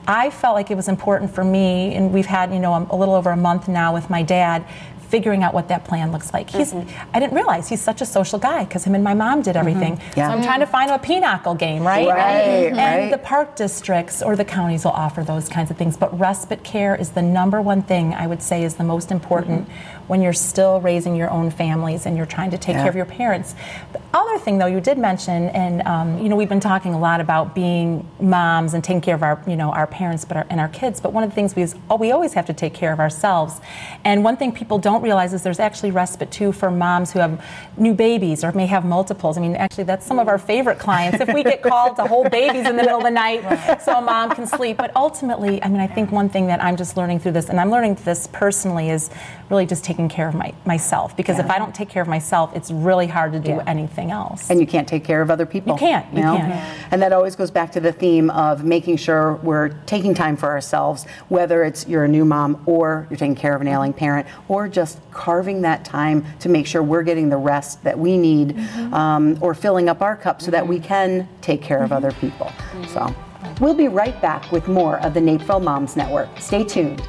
I 0.07 0.31
felt 0.31 0.55
like 0.55 0.71
it 0.71 0.77
was 0.77 0.89
important 0.89 1.35
for 1.35 1.43
me, 1.43 1.95
and 1.95 2.13
we've 2.13 2.27
had, 2.27 2.53
you 2.53 2.61
know, 2.61 2.75
a, 2.75 2.95
a 2.95 2.97
little 2.97 3.15
over 3.15 3.31
a 3.31 3.37
month 3.37 3.67
now 3.67 3.93
with 3.93 4.09
my 4.09 4.23
dad 4.23 4.65
figuring 5.09 5.43
out 5.43 5.55
what 5.55 5.69
that 5.69 5.85
plan 5.85 6.11
looks 6.13 6.33
like. 6.33 6.51
He's, 6.51 6.73
mm-hmm. 6.73 7.11
I 7.15 7.21
didn't 7.21 7.35
realize 7.35 7.69
he's 7.69 7.81
such 7.81 8.01
a 8.01 8.07
social 8.07 8.39
guy 8.39 8.65
because 8.65 8.85
him 8.85 8.95
and 8.95 9.05
my 9.05 9.15
mom 9.15 9.43
did 9.43 9.55
mm-hmm. 9.55 9.69
everything. 9.69 10.01
Yeah. 10.17 10.29
So 10.29 10.37
I'm 10.37 10.43
trying 10.43 10.61
to 10.61 10.67
find 10.67 10.91
a 10.91 10.99
pinochle 10.99 11.55
game, 11.55 11.83
right? 11.83 12.09
Right, 12.09 12.73
and 12.73 12.77
right. 12.77 13.11
the 13.11 13.19
park 13.19 13.57
districts 13.57 14.23
or 14.23 14.37
the 14.37 14.45
counties 14.45 14.85
will 14.85 14.93
offer 14.93 15.23
those 15.23 15.49
kinds 15.49 15.71
of 15.71 15.77
things. 15.77 15.97
But 15.97 16.19
respite 16.19 16.65
care 16.65 16.97
is 16.97 17.11
the 17.11 17.23
number 17.23 17.63
one 17.63 17.83
thing 17.83 18.15
I 18.15 18.27
would 18.27 18.43
say 18.43 18.65
is 18.65 18.75
the 18.75 18.85
most 18.85 19.11
important 19.11 19.69
when 20.09 20.23
you're 20.23 20.33
still 20.33 20.81
raising 20.81 21.17
your 21.17 21.31
own 21.31 21.51
families 21.51 22.07
and 22.07 22.17
you're 22.17 22.27
trying 22.27 22.51
to 22.51 22.59
take 22.59 22.75
Yeah. 22.75 22.83
care 22.83 22.91
of 22.91 22.97
your 22.97 23.05
parents. 23.07 23.55
The 23.93 24.01
other 24.15 24.39
thing, 24.39 24.59
though, 24.59 24.67
you 24.67 24.81
did 24.81 24.99
mention, 24.99 25.49
and 25.51 25.83
um, 25.87 26.19
you 26.19 26.29
know, 26.29 26.37
we've 26.37 26.49
been 26.49 26.61
talking 26.61 26.95
a 26.95 26.99
lot 26.99 27.21
about 27.21 27.55
being 27.55 28.09
moms 28.21 28.75
and 28.75 28.83
taking 28.83 29.01
care 29.01 29.15
of 29.15 29.23
our, 29.23 29.43
you 29.47 29.57
know, 29.57 29.73
our 29.73 29.87
parents, 29.87 30.25
but 30.25 30.37
our, 30.37 30.47
and 30.51 30.61
our 30.61 30.69
kids. 30.69 31.01
But 31.01 31.13
one 31.13 31.25
of 31.25 31.31
the 31.31 31.35
things 31.35 31.55
we 31.57 31.63
is, 31.63 31.75
oh, 31.91 31.97
we 31.97 32.13
always 32.13 32.35
have 32.35 32.47
to 32.47 32.53
take 32.53 32.75
care 32.75 32.93
of 32.93 33.01
ourselves. 33.01 33.61
And 34.05 34.23
one 34.25 34.37
thing 34.37 34.53
people 34.53 34.79
don't 34.79 35.03
realize 35.03 35.33
is 35.33 35.43
there's 35.43 35.61
actually 35.61 35.91
respite 35.91 36.31
too 36.31 36.53
for 36.53 36.71
moms 36.71 37.13
who 37.13 37.19
have 37.19 37.45
new 37.77 37.95
babies 37.95 38.45
or 38.45 38.53
may 38.53 38.67
have 38.67 38.85
multiples. 38.85 39.37
I 39.37 39.41
mean, 39.41 39.57
actually, 39.57 39.85
that's 39.85 40.07
some 40.07 40.19
of 40.19 40.29
our 40.29 40.39
favorite 40.39 40.79
clients. 40.79 41.21
If 41.21 41.33
we 41.35 41.43
get 41.43 41.63
called 41.63 41.97
to 41.97 42.05
hold 42.05 42.31
babies 42.31 42.67
in 42.67 42.77
the 42.77 42.83
middle 42.83 42.99
of 42.99 43.05
the 43.05 43.11
night 43.11 43.81
so 43.85 43.97
a 43.99 44.01
mom 44.03 44.31
can 44.31 44.47
sleep. 44.47 44.77
But 44.77 44.95
ultimately, 44.97 45.63
I 45.63 45.69
mean, 45.69 45.81
I 45.81 45.87
think 45.87 46.13
one 46.13 46.29
thing 46.29 46.47
that 46.47 46.63
I'm 46.63 46.77
just 46.77 46.97
learning 46.97 47.21
through 47.21 47.33
this, 47.33 47.49
and 47.49 47.59
I'm 47.61 47.71
learning 47.71 47.97
this 48.05 48.27
personally, 48.29 48.91
is 48.91 49.11
really 49.51 49.67
just 49.67 49.85
taking 49.85 49.96
care 49.97 50.29
of 50.29 50.35
my, 50.35 50.53
myself. 50.65 51.17
Because 51.17 51.39
if 51.39 51.51
I 51.51 51.59
don't 51.59 51.75
take 51.75 51.89
care 51.89 52.03
of 52.03 52.09
myself, 52.09 52.55
it's 52.55 52.71
really 52.71 53.07
hard 53.07 53.33
to 53.33 53.41
do 53.41 53.53
Yeah. 53.53 53.63
anything 53.67 54.11
else. 54.11 54.51
And 54.51 54.61
you 54.61 54.67
can't 54.67 54.87
take 54.87 55.03
care 55.05 55.23
of 55.23 55.31
other 55.31 55.47
people. 55.47 55.73
You 55.75 55.79
can't, 55.79 56.07
you 56.13 56.23
know? 56.23 56.37
can't. 56.37 56.65
And 56.93 57.01
that 57.03 57.13
always 57.13 57.35
goes 57.35 57.51
back 57.51 57.73
to 57.73 57.81
the 57.81 57.93
theme 57.93 58.29
of 58.31 58.63
making 58.65 58.99
sure 58.99 59.35
we're 59.43 59.71
taking 59.87 60.13
time 60.15 60.37
for 60.37 60.49
ourselves, 60.51 61.07
whether 61.29 61.65
it's 61.65 61.89
you're 61.89 62.05
a 62.05 62.09
new 62.09 62.25
mom 62.25 62.63
or 62.67 63.07
you're 63.11 63.17
taking 63.17 63.35
care 63.35 63.55
of 63.55 63.61
an 63.63 63.69
ailing 63.69 63.93
parent, 63.95 64.27
or 64.49 64.69
just 64.69 64.99
carving 65.11 65.63
that 65.63 65.85
time 65.85 66.25
to 66.41 66.49
make 66.51 66.67
sure 66.67 66.83
we're 66.83 67.03
getting 67.03 67.29
the 67.31 67.37
rest 67.39 67.83
that 67.85 67.99
we 67.99 68.17
need, 68.19 68.55
Mm-hmm. 68.57 68.95
um, 68.95 69.39
or 69.41 69.55
filling 69.55 69.89
up 69.89 70.03
our 70.03 70.17
cup 70.17 70.43
so 70.43 70.51
that 70.51 70.67
we 70.67 70.79
can 70.79 71.29
take 71.41 71.63
care 71.63 71.83
of 71.83 71.91
other 71.93 72.13
people. 72.13 72.53
So 72.89 73.15
we'll 73.61 73.75
be 73.75 73.89
right 73.89 74.21
back 74.21 74.51
with 74.53 74.69
more 74.69 74.99
of 75.01 75.15
the 75.15 75.21
Naperville 75.21 75.61
Moms 75.61 75.97
Network. 75.97 76.29
Stay 76.39 76.65
tuned. 76.65 77.03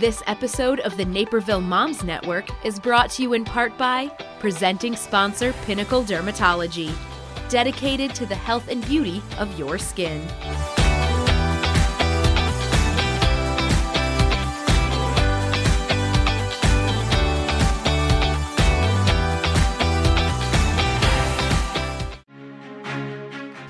This 0.00 0.22
episode 0.26 0.80
of 0.80 0.94
the 0.98 1.06
Naperville 1.06 1.62
Moms 1.62 2.04
Network 2.04 2.50
is 2.66 2.78
brought 2.78 3.08
to 3.12 3.22
you 3.22 3.32
in 3.32 3.46
part 3.46 3.78
by 3.78 4.08
presenting 4.40 4.94
sponsor 4.94 5.54
Pinnacle 5.64 6.02
Dermatology, 6.02 6.94
dedicated 7.48 8.14
to 8.16 8.26
the 8.26 8.34
health 8.34 8.68
and 8.68 8.84
beauty 8.84 9.22
of 9.38 9.58
your 9.58 9.78
skin. 9.78 10.20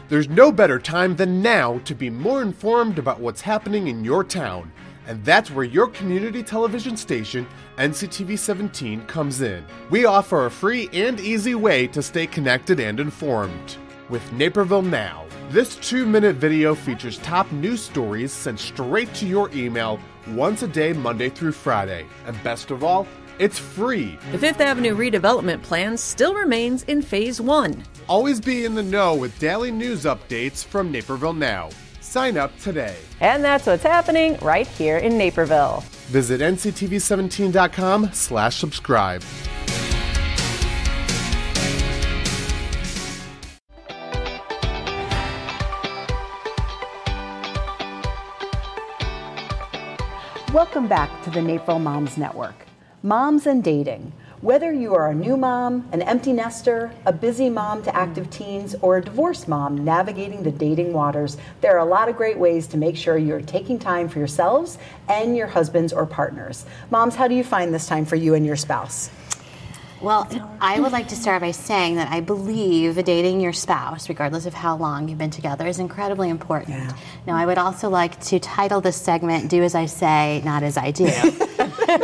There's 0.08 0.28
no 0.28 0.50
better 0.50 0.80
time 0.80 1.14
than 1.14 1.40
now 1.40 1.78
to 1.84 1.94
be 1.94 2.10
more 2.10 2.42
informed 2.42 2.98
about 2.98 3.20
what's 3.20 3.42
happening 3.42 3.86
in 3.86 4.04
your 4.04 4.24
town. 4.24 4.72
And 5.06 5.24
that's 5.24 5.50
where 5.50 5.64
your 5.64 5.88
community 5.88 6.42
television 6.42 6.96
station, 6.96 7.46
NCTV 7.78 8.38
17, 8.38 9.06
comes 9.06 9.40
in. 9.40 9.64
We 9.90 10.04
offer 10.04 10.46
a 10.46 10.50
free 10.50 10.88
and 10.92 11.20
easy 11.20 11.54
way 11.54 11.86
to 11.88 12.02
stay 12.02 12.26
connected 12.26 12.80
and 12.80 12.98
informed. 12.98 13.76
With 14.08 14.32
Naperville 14.32 14.82
Now, 14.82 15.24
this 15.50 15.76
two 15.76 16.06
minute 16.06 16.36
video 16.36 16.74
features 16.74 17.18
top 17.18 17.50
news 17.52 17.82
stories 17.82 18.32
sent 18.32 18.58
straight 18.58 19.12
to 19.14 19.26
your 19.26 19.50
email 19.52 20.00
once 20.28 20.62
a 20.62 20.68
day, 20.68 20.92
Monday 20.92 21.28
through 21.28 21.52
Friday. 21.52 22.06
And 22.26 22.42
best 22.42 22.70
of 22.70 22.82
all, 22.82 23.06
it's 23.38 23.58
free. 23.58 24.18
The 24.32 24.38
Fifth 24.38 24.60
Avenue 24.60 24.96
redevelopment 24.96 25.62
plan 25.62 25.96
still 25.96 26.34
remains 26.34 26.82
in 26.84 27.02
Phase 27.02 27.40
1. 27.40 27.84
Always 28.08 28.40
be 28.40 28.64
in 28.64 28.74
the 28.74 28.82
know 28.82 29.14
with 29.14 29.38
daily 29.38 29.70
news 29.70 30.04
updates 30.04 30.64
from 30.64 30.90
Naperville 30.90 31.34
Now. 31.34 31.70
Sign 32.16 32.38
up 32.38 32.58
today. 32.60 32.96
And 33.20 33.44
that's 33.44 33.66
what's 33.66 33.82
happening 33.82 34.38
right 34.40 34.66
here 34.66 34.96
in 34.96 35.18
Naperville. 35.18 35.84
Visit 36.06 36.40
nctv17.com 36.40 38.10
slash 38.14 38.56
subscribe. 38.56 39.22
Welcome 50.54 50.88
back 50.88 51.22
to 51.24 51.30
the 51.30 51.42
Naperville 51.42 51.80
Moms 51.80 52.16
Network. 52.16 52.54
Moms 53.02 53.46
and 53.46 53.62
Dating– 53.62 54.14
whether 54.46 54.72
you 54.72 54.94
are 54.94 55.10
a 55.10 55.14
new 55.14 55.36
mom, 55.36 55.88
an 55.90 56.02
empty 56.02 56.32
nester, 56.32 56.92
a 57.04 57.12
busy 57.12 57.50
mom 57.50 57.82
to 57.82 57.96
active 57.96 58.30
teens, 58.30 58.76
or 58.80 58.98
a 58.98 59.02
divorced 59.02 59.48
mom 59.48 59.84
navigating 59.84 60.44
the 60.44 60.52
dating 60.52 60.92
waters, 60.92 61.36
there 61.62 61.74
are 61.74 61.80
a 61.80 61.84
lot 61.84 62.08
of 62.08 62.16
great 62.16 62.38
ways 62.38 62.68
to 62.68 62.76
make 62.76 62.96
sure 62.96 63.18
you're 63.18 63.40
taking 63.40 63.76
time 63.76 64.08
for 64.08 64.20
yourselves 64.20 64.78
and 65.08 65.36
your 65.36 65.48
husbands 65.48 65.92
or 65.92 66.06
partners. 66.06 66.64
Moms, 66.90 67.16
how 67.16 67.26
do 67.26 67.34
you 67.34 67.42
find 67.42 67.74
this 67.74 67.88
time 67.88 68.04
for 68.04 68.14
you 68.14 68.34
and 68.34 68.46
your 68.46 68.54
spouse? 68.54 69.10
Well, 70.00 70.28
I 70.60 70.78
would 70.78 70.92
like 70.92 71.08
to 71.08 71.16
start 71.16 71.40
by 71.40 71.50
saying 71.50 71.96
that 71.96 72.12
I 72.12 72.20
believe 72.20 73.02
dating 73.04 73.40
your 73.40 73.52
spouse, 73.52 74.08
regardless 74.08 74.46
of 74.46 74.54
how 74.54 74.76
long 74.76 75.08
you've 75.08 75.18
been 75.18 75.30
together, 75.30 75.66
is 75.66 75.80
incredibly 75.80 76.28
important. 76.28 76.78
Yeah. 76.78 76.92
Now, 77.26 77.34
I 77.34 77.46
would 77.46 77.58
also 77.58 77.90
like 77.90 78.20
to 78.26 78.38
title 78.38 78.80
this 78.80 78.96
segment 78.96 79.50
Do 79.50 79.64
As 79.64 79.74
I 79.74 79.86
Say, 79.86 80.40
Not 80.44 80.62
As 80.62 80.76
I 80.76 80.92
Do. 80.92 81.10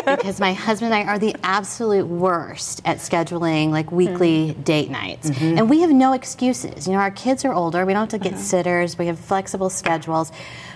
because 0.05 0.41
my 0.41 0.53
husband 0.53 0.93
and 0.93 1.09
I 1.09 1.12
are 1.12 1.19
the 1.19 1.35
absolute 1.43 2.07
worst 2.07 2.83
at 2.85 2.99
scheduling 2.99 3.71
like 3.71 3.93
weekly 3.93 4.51
mm-hmm. 4.51 4.62
date 4.62 4.91
nights. 4.91 5.31
Mm-hmm. 5.31 5.59
And 5.59 5.71
we 5.71 5.81
have 5.81 5.91
no 5.91 6.12
excuses. 6.12 6.87
You 6.87 6.95
know, 6.95 7.01
our 7.01 7.11
kids 7.11 7.45
are 7.45 7.53
older, 7.53 7.85
we 7.85 7.93
don't 7.93 8.11
have 8.11 8.21
to 8.21 8.25
get 8.25 8.35
mm-hmm. 8.35 8.43
sitters, 8.43 8.99
we 8.99 9.07
have 9.07 9.19
flexible 9.19 9.71
schedules. 9.71 10.33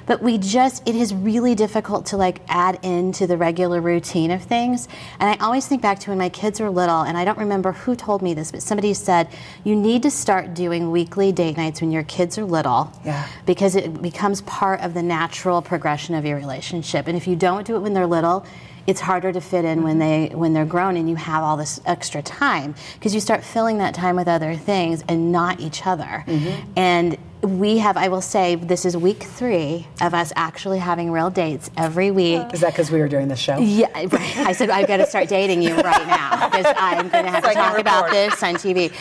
But 0.07 0.23
we 0.23 0.39
just, 0.39 0.89
it 0.89 0.95
is 0.95 1.13
really 1.13 1.57
difficult 1.57 2.07
to 2.07 2.17
like 2.17 2.41
add 2.49 2.79
into 2.85 3.27
the 3.27 3.37
regular 3.37 3.81
routine 3.81 4.31
of 4.31 4.41
things. 4.41 4.87
And 5.19 5.29
I 5.29 5.45
always 5.45 5.67
think 5.67 5.83
back 5.83 5.99
to 6.01 6.11
when 6.11 6.19
my 6.19 6.29
kids 6.29 6.61
were 6.61 6.71
little, 6.71 7.03
and 7.03 7.19
I 7.19 7.25
don't 7.25 7.39
remember 7.39 7.73
who 7.73 7.97
told 7.97 8.23
me 8.23 8.33
this, 8.33 8.53
but 8.53 8.63
somebody 8.63 8.95
said, 8.95 9.29
you 9.65 9.75
need 9.75 10.05
to 10.05 10.11
start 10.13 10.55
doing 10.55 10.93
weekly 10.93 11.33
date 11.33 11.57
nights 11.57 11.81
when 11.81 11.91
your 11.91 12.05
kids 12.05 12.39
are 12.39 12.45
little. 12.45 12.93
Yeah. 13.05 13.27
Because 13.47 13.75
it 13.75 14.01
becomes 14.01 14.43
part 14.43 14.81
of 14.81 14.95
the 14.95 15.03
natural 15.03 15.61
progression 15.61 16.15
of 16.15 16.25
your 16.25 16.37
relationship. 16.37 17.09
And 17.09 17.17
if 17.17 17.27
you 17.27 17.35
don't 17.35 17.67
do 17.67 17.75
it 17.75 17.81
when 17.81 17.93
they're 17.93 18.07
little, 18.07 18.47
it's 18.87 19.01
harder 19.01 19.33
to 19.33 19.41
fit 19.41 19.65
in 19.65 19.83
when 19.83 19.99
mm-hmm. 19.99 20.31
they 20.31 20.37
when 20.37 20.53
they're 20.53 20.65
grown 20.65 20.97
and 20.97 21.09
you 21.09 21.17
have 21.17 21.43
all 21.43 21.57
this 21.57 21.81
extra 21.87 22.23
time 22.23 22.75
because 22.95 23.15
you 23.15 23.21
start 23.21 23.43
filling 23.43 23.79
that 23.79 23.95
time 23.95 24.17
with 24.17 24.29
other 24.29 24.55
things 24.55 25.03
and 25.09 25.33
not 25.33 25.61
each 25.61 25.87
other. 25.87 26.25
Mm-hmm. 26.27 26.73
And 26.77 27.19
we 27.43 27.79
have 27.79 27.97
I 27.97 28.09
will 28.09 28.21
say 28.21 28.55
this 28.55 28.85
is 28.85 28.97
week 28.97 29.23
3 29.23 29.87
of 30.01 30.15
us 30.15 30.33
actually 30.37 30.79
having 30.79 31.11
real 31.11 31.31
dates 31.31 31.71
every 31.77 32.11
week. 32.11 32.43
Is 32.53 32.61
that 32.61 32.73
because 32.73 32.91
we 32.91 32.99
were 32.99 33.09
doing 33.09 33.29
this 33.29 33.39
show? 33.39 33.59
Yeah, 33.59 33.89
right. 33.93 34.37
I 34.39 34.53
said 34.53 34.71
I've 34.71 34.89
got 34.89 34.99
to 34.99 35.07
start 35.07 35.29
dating 35.29 35.63
you 35.63 35.75
right 35.77 36.07
now 36.07 36.49
because 36.49 36.67
I'm 36.77 37.09
going 37.09 37.25
to 37.25 37.31
have 37.31 37.45
to 37.45 37.53
talk 37.53 37.79
about 37.79 38.11
this 38.11 38.43
on 38.43 38.55
TV. 38.55 38.93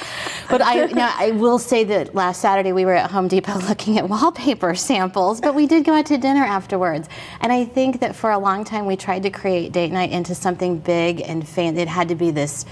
But 0.50 0.62
I, 0.62 0.86
now 0.88 1.13
I 1.18 1.32
will 1.32 1.60
say 1.60 1.84
that 1.86 2.13
last 2.13 2.42
Saturday 2.42 2.72
we 2.72 2.86
were 2.86 2.94
at 2.94 3.12
Home 3.12 3.27
Depot 3.27 3.60
looking 3.70 3.98
at 3.98 4.08
wallpaper 4.08 4.75
samples, 4.75 5.42
but 5.42 5.56
we 5.56 5.68
did 5.68 5.86
go 5.86 5.94
out 5.94 6.06
to 6.08 6.18
dinner 6.18 6.44
afterwards. 6.44 7.10
And 7.42 7.51
I 7.51 7.65
think 7.65 8.00
that 8.01 8.15
for 8.15 8.32
a 8.32 8.39
long 8.39 8.63
time 8.63 8.86
we 8.86 8.96
tried 8.96 9.24
to 9.24 9.30
create 9.30 9.72
date 9.72 9.92
night 9.92 10.12
into 10.12 10.36
something 10.36 10.80
big 10.80 11.22
and 11.22 11.48
fancy. 11.48 11.82
It 11.82 11.88
had 11.88 12.10
to 12.10 12.15
be 12.15 12.32
this 12.32 12.65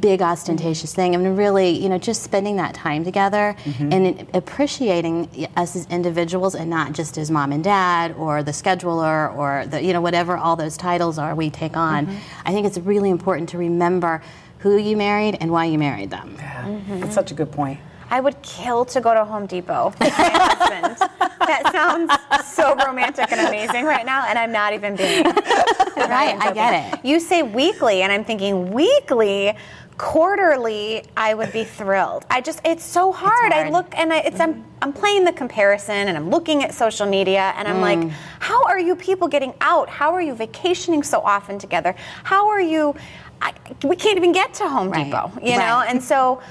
big 0.00 0.22
ostentatious 0.22 0.94
thing 0.94 1.14
and 1.14 1.36
really 1.36 1.70
you 1.70 1.88
know 1.88 1.98
just 1.98 2.22
spending 2.22 2.56
that 2.56 2.74
time 2.74 3.04
together 3.04 3.56
mm-hmm. 3.64 3.92
and 3.92 4.26
appreciating 4.34 5.48
us 5.56 5.76
as 5.76 5.86
individuals 5.86 6.54
and 6.54 6.70
not 6.70 6.92
just 6.92 7.18
as 7.18 7.30
mom 7.30 7.52
and 7.52 7.64
dad 7.64 8.14
or 8.16 8.42
the 8.42 8.50
scheduler 8.50 9.34
or 9.36 9.66
the 9.66 9.82
you 9.82 9.92
know 9.92 10.00
whatever 10.00 10.36
all 10.36 10.56
those 10.56 10.76
titles 10.76 11.18
are 11.18 11.34
we 11.34 11.50
take 11.50 11.76
on. 11.76 12.06
Mm-hmm. 12.06 12.16
I 12.48 12.52
think 12.52 12.66
it's 12.66 12.78
really 12.78 13.10
important 13.10 13.48
to 13.50 13.58
remember 13.58 14.22
who 14.58 14.76
you 14.76 14.96
married 14.96 15.36
and 15.40 15.50
why 15.50 15.66
you 15.66 15.78
married 15.78 16.10
them. 16.10 16.36
Mm-hmm. 16.38 17.00
That's 17.00 17.14
such 17.14 17.30
a 17.30 17.34
good 17.34 17.52
point. 17.52 17.80
I 18.14 18.20
would 18.20 18.40
kill 18.42 18.84
to 18.84 19.00
go 19.00 19.12
to 19.12 19.24
Home 19.24 19.44
Depot 19.46 19.86
with 19.86 19.98
my 19.98 20.06
husband. 20.08 21.10
That 21.40 21.68
sounds 21.72 22.12
so 22.46 22.76
romantic 22.76 23.32
and 23.32 23.48
amazing 23.48 23.86
right 23.86 24.06
now, 24.06 24.24
and 24.28 24.38
I'm 24.38 24.52
not 24.52 24.72
even 24.72 24.94
being. 24.94 25.24
right 25.96 26.36
i 26.40 26.52
get 26.52 26.94
it 26.94 27.04
You 27.04 27.18
say 27.18 27.42
weekly, 27.42 28.02
and 28.02 28.12
I'm 28.12 28.24
thinking 28.24 28.70
weekly. 28.70 29.56
Quarterly, 29.98 31.04
I 31.16 31.34
would 31.34 31.52
be 31.52 31.64
thrilled. 31.64 32.24
I 32.30 32.40
just, 32.40 32.60
it's 32.64 32.84
so 32.84 33.12
hard. 33.12 33.52
I 33.52 33.62
hard. 33.62 33.72
look 33.72 33.98
and 33.98 34.12
I, 34.12 34.18
it's, 34.18 34.40
I'm, 34.40 34.64
I'm 34.82 34.92
playing 34.92 35.24
the 35.24 35.32
comparison 35.32 36.08
and 36.08 36.16
I'm 36.16 36.30
looking 36.30 36.64
at 36.64 36.74
social 36.74 37.06
media 37.06 37.54
and 37.56 37.68
I'm 37.68 37.80
like, 37.80 38.00
mm. 38.00 38.12
how 38.40 38.64
are 38.64 38.78
you 38.78 38.96
people 38.96 39.28
getting 39.28 39.54
out? 39.60 39.88
How 39.88 40.12
are 40.12 40.20
you 40.20 40.34
vacationing 40.34 41.04
so 41.04 41.20
often 41.20 41.60
together? 41.60 41.94
How 42.24 42.48
are 42.48 42.60
you, 42.60 42.96
I, 43.40 43.52
we 43.84 43.94
can't 43.94 44.16
even 44.16 44.32
get 44.32 44.52
to 44.54 44.68
Home 44.68 44.90
Right. 44.90 45.04
Depot, 45.04 45.30
you 45.40 45.58
know? 45.58 45.84
And 45.86 46.02
so, 46.02 46.42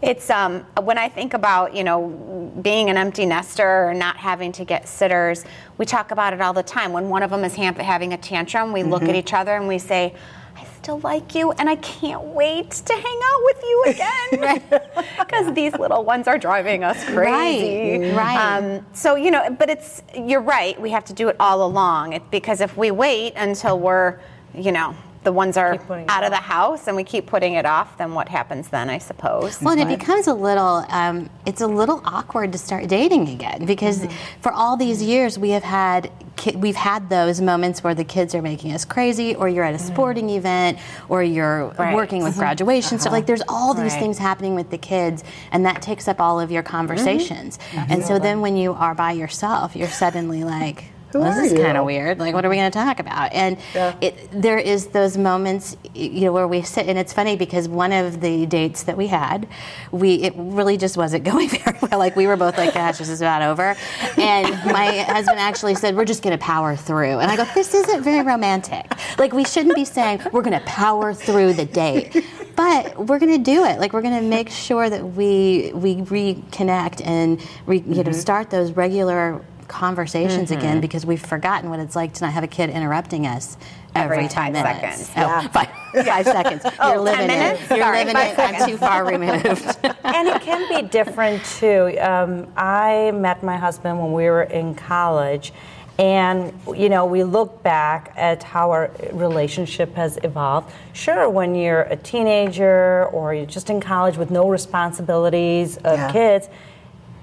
it's 0.00 0.30
um, 0.30 0.64
when 0.82 0.96
I 0.96 1.08
think 1.08 1.34
about 1.34 1.74
you 1.74 1.84
know 1.84 2.52
being 2.62 2.88
an 2.90 2.96
empty 2.96 3.26
nester 3.26 3.88
or 3.88 3.94
not 3.94 4.16
having 4.16 4.52
to 4.52 4.64
get 4.64 4.88
sitters. 4.88 5.44
We 5.76 5.86
talk 5.86 6.10
about 6.10 6.32
it 6.32 6.40
all 6.40 6.52
the 6.52 6.62
time. 6.62 6.92
When 6.92 7.08
one 7.08 7.22
of 7.22 7.30
them 7.30 7.44
is 7.44 7.54
ham- 7.54 7.74
having 7.74 8.12
a 8.12 8.16
tantrum, 8.16 8.72
we 8.72 8.82
look 8.82 9.02
at 9.02 9.14
each 9.14 9.32
other 9.32 9.56
and 9.56 9.66
we 9.66 9.78
say, 9.78 10.14
"I 10.56 10.64
still 10.64 11.00
like 11.00 11.34
you, 11.34 11.52
and 11.52 11.68
I 11.68 11.76
can't 11.76 12.22
wait 12.22 12.70
to 12.70 12.92
hang 12.92 13.20
out 13.24 13.42
with 13.44 13.62
you 13.62 13.84
again." 13.86 14.62
Because 15.18 15.52
these 15.60 15.72
little 15.74 16.04
ones 16.04 16.26
are 16.26 16.38
driving 16.38 16.82
us 16.84 17.04
crazy. 17.04 18.08
Right, 18.08 18.16
right. 18.16 18.56
Um, 18.56 18.86
so 18.92 19.14
you 19.16 19.30
know, 19.30 19.50
but 19.50 19.68
it's 19.68 20.02
you're 20.16 20.40
right. 20.40 20.80
We 20.80 20.90
have 20.90 21.04
to 21.06 21.12
do 21.12 21.28
it 21.28 21.36
all 21.38 21.64
along. 21.66 22.14
It, 22.14 22.30
because 22.30 22.60
if 22.60 22.76
we 22.76 22.90
wait 22.90 23.34
until 23.36 23.78
we're, 23.78 24.18
you 24.54 24.72
know. 24.72 24.94
The 25.28 25.32
ones 25.34 25.58
are 25.58 25.74
out 26.08 26.24
of 26.24 26.30
the 26.30 26.36
house, 26.56 26.86
and 26.86 26.96
we 26.96 27.04
keep 27.04 27.26
putting 27.26 27.52
it 27.52 27.66
off. 27.66 27.98
Then 27.98 28.14
what 28.14 28.30
happens 28.30 28.68
then? 28.68 28.88
I 28.88 28.96
suppose. 28.96 29.60
Well, 29.60 29.78
and 29.78 29.82
it 29.90 29.98
becomes 29.98 30.26
a 30.26 30.32
little, 30.32 30.86
um, 30.88 31.28
it's 31.44 31.60
a 31.60 31.66
little 31.66 32.00
awkward 32.06 32.52
to 32.52 32.58
start 32.58 32.88
dating 32.88 33.28
again 33.28 33.66
because 33.66 33.98
Mm-hmm. 33.98 34.40
for 34.40 34.52
all 34.52 34.78
these 34.78 35.02
years 35.02 35.38
we 35.38 35.50
have 35.50 35.64
had, 35.64 36.10
ki- 36.36 36.56
we've 36.56 36.76
had 36.76 37.10
those 37.10 37.42
moments 37.42 37.84
where 37.84 37.94
the 37.94 38.04
kids 38.04 38.34
are 38.34 38.40
making 38.40 38.72
us 38.72 38.86
crazy, 38.86 39.34
or 39.34 39.50
you're 39.50 39.64
at 39.64 39.74
a 39.74 39.78
sporting 39.78 40.30
event, 40.30 40.78
or 41.10 41.22
you're 41.22 41.58
Mm-hmm. 41.68 41.82
Right. 41.82 41.86
Mm-hmm. 41.88 41.94
working 41.96 42.22
with 42.22 42.38
graduation 42.38 42.98
stuff. 42.98 43.12
Like 43.12 43.26
there's 43.26 43.42
all 43.48 43.74
these 43.74 43.92
Right. 43.92 44.00
things 44.00 44.16
happening 44.16 44.54
with 44.54 44.70
the 44.70 44.78
kids, 44.78 45.24
and 45.52 45.66
that 45.66 45.82
takes 45.82 46.08
up 46.08 46.22
all 46.22 46.40
of 46.40 46.50
your 46.50 46.62
conversations. 46.62 47.58
And 47.76 48.02
so 48.02 48.18
then 48.18 48.40
when 48.40 48.56
you 48.56 48.72
are 48.72 48.94
by 48.94 49.12
yourself, 49.12 49.76
you're 49.76 49.88
suddenly 50.04 50.42
like. 50.42 50.84
Who 51.12 51.20
well, 51.20 51.34
this 51.34 51.52
is 51.52 51.58
kind 51.58 51.78
of 51.78 51.86
weird. 51.86 52.18
Like, 52.18 52.34
what 52.34 52.44
are 52.44 52.50
we 52.50 52.56
going 52.56 52.70
to 52.70 52.78
talk 52.78 53.00
about? 53.00 53.32
And 53.32 53.56
it, 54.02 54.28
there 54.30 54.58
is 54.58 54.88
those 54.88 55.16
moments, 55.16 55.74
you 55.94 56.20
know, 56.22 56.32
where 56.32 56.46
we 56.46 56.60
sit, 56.60 56.86
and 56.86 56.98
it's 56.98 57.14
funny 57.14 57.34
because 57.34 57.66
one 57.66 57.92
of 57.92 58.20
the 58.20 58.44
dates 58.44 58.82
that 58.82 58.96
we 58.96 59.06
had, 59.06 59.48
we 59.90 60.16
it 60.16 60.34
really 60.36 60.76
just 60.76 60.98
wasn't 60.98 61.24
going 61.32 61.48
very 61.48 61.78
well. 61.80 61.98
Like, 61.98 62.14
we 62.14 62.26
were 62.26 62.36
both 62.36 62.58
like, 62.58 62.74
"Gosh, 62.74 62.98
this 62.98 63.08
is 63.08 63.22
about 63.22 63.40
over." 63.40 63.74
And 64.18 64.48
my 64.66 64.98
husband 65.02 65.38
actually 65.38 65.76
said, 65.76 65.96
"We're 65.96 66.04
just 66.04 66.22
going 66.22 66.36
to 66.36 66.44
power 66.44 66.76
through." 66.76 67.20
And 67.20 67.30
I 67.30 67.36
go, 67.36 67.46
"This 67.54 67.72
isn't 67.72 68.02
very 68.02 68.22
romantic. 68.22 68.92
Like, 69.18 69.32
we 69.32 69.44
shouldn't 69.44 69.76
be 69.76 69.86
saying 69.86 70.20
we're 70.30 70.42
going 70.42 70.58
to 70.58 70.66
power 70.66 71.14
through 71.14 71.54
the 71.54 71.64
date." 71.64 72.22
But 72.54 73.06
we're 73.06 73.20
going 73.20 73.32
to 73.32 73.38
do 73.38 73.64
it. 73.64 73.78
Like 73.78 73.92
we're 73.92 74.02
going 74.02 74.20
to 74.20 74.28
make 74.28 74.50
sure 74.50 74.90
that 74.90 75.12
we 75.12 75.70
we 75.74 75.94
reconnect 75.98 77.06
and 77.06 77.40
re, 77.66 77.78
you 77.78 77.94
know 77.94 78.02
mm-hmm. 78.02 78.12
start 78.12 78.50
those 78.50 78.72
regular 78.72 79.44
conversations 79.68 80.50
again 80.50 80.80
because 80.80 81.04
we've 81.06 81.24
forgotten 81.24 81.70
what 81.70 81.78
it's 81.80 81.94
like 81.94 82.12
to 82.14 82.24
not 82.24 82.32
have 82.32 82.44
a 82.44 82.48
kid 82.48 82.70
interrupting 82.70 83.26
us 83.26 83.56
every, 83.94 84.16
Every 84.18 84.28
10 84.28 84.34
five 84.34 84.52
minutes. 84.52 85.06
seconds. 85.06 85.10
Oh, 85.16 85.48
five, 85.52 85.68
five 86.06 86.24
seconds. 86.24 86.64
You're 86.82 86.98
living 86.98 87.26
minutes? 87.26 87.62
it. 87.62 87.70
You're 87.70 87.78
Sorry, 87.80 87.98
living 87.98 88.14
five 88.14 88.38
it. 88.38 88.38
I'm 88.62 88.68
too 88.68 88.76
far 88.76 89.04
removed. 89.06 89.78
and 90.04 90.28
it 90.28 90.40
can 90.42 90.82
be 90.82 90.88
different 90.88 91.44
too. 91.44 91.96
Um, 92.00 92.46
I 92.56 93.12
met 93.14 93.42
my 93.42 93.56
husband 93.56 93.98
when 94.00 94.12
we 94.12 94.24
were 94.24 94.42
in 94.44 94.74
college, 94.74 95.52
and 95.98 96.52
you 96.76 96.88
know 96.88 97.06
we 97.06 97.24
look 97.24 97.62
back 97.62 98.12
at 98.16 98.42
how 98.42 98.70
our 98.70 98.90
relationship 99.12 99.94
has 99.96 100.18
evolved. 100.22 100.72
Sure, 100.92 101.28
when 101.28 101.54
you're 101.54 101.82
a 101.82 101.96
teenager 101.96 103.06
or 103.06 103.34
you're 103.34 103.46
just 103.46 103.68
in 103.70 103.80
college 103.80 104.16
with 104.16 104.30
no 104.30 104.48
responsibilities 104.48 105.76
of 105.78 105.98
Yeah. 105.98 106.12
kids. 106.12 106.48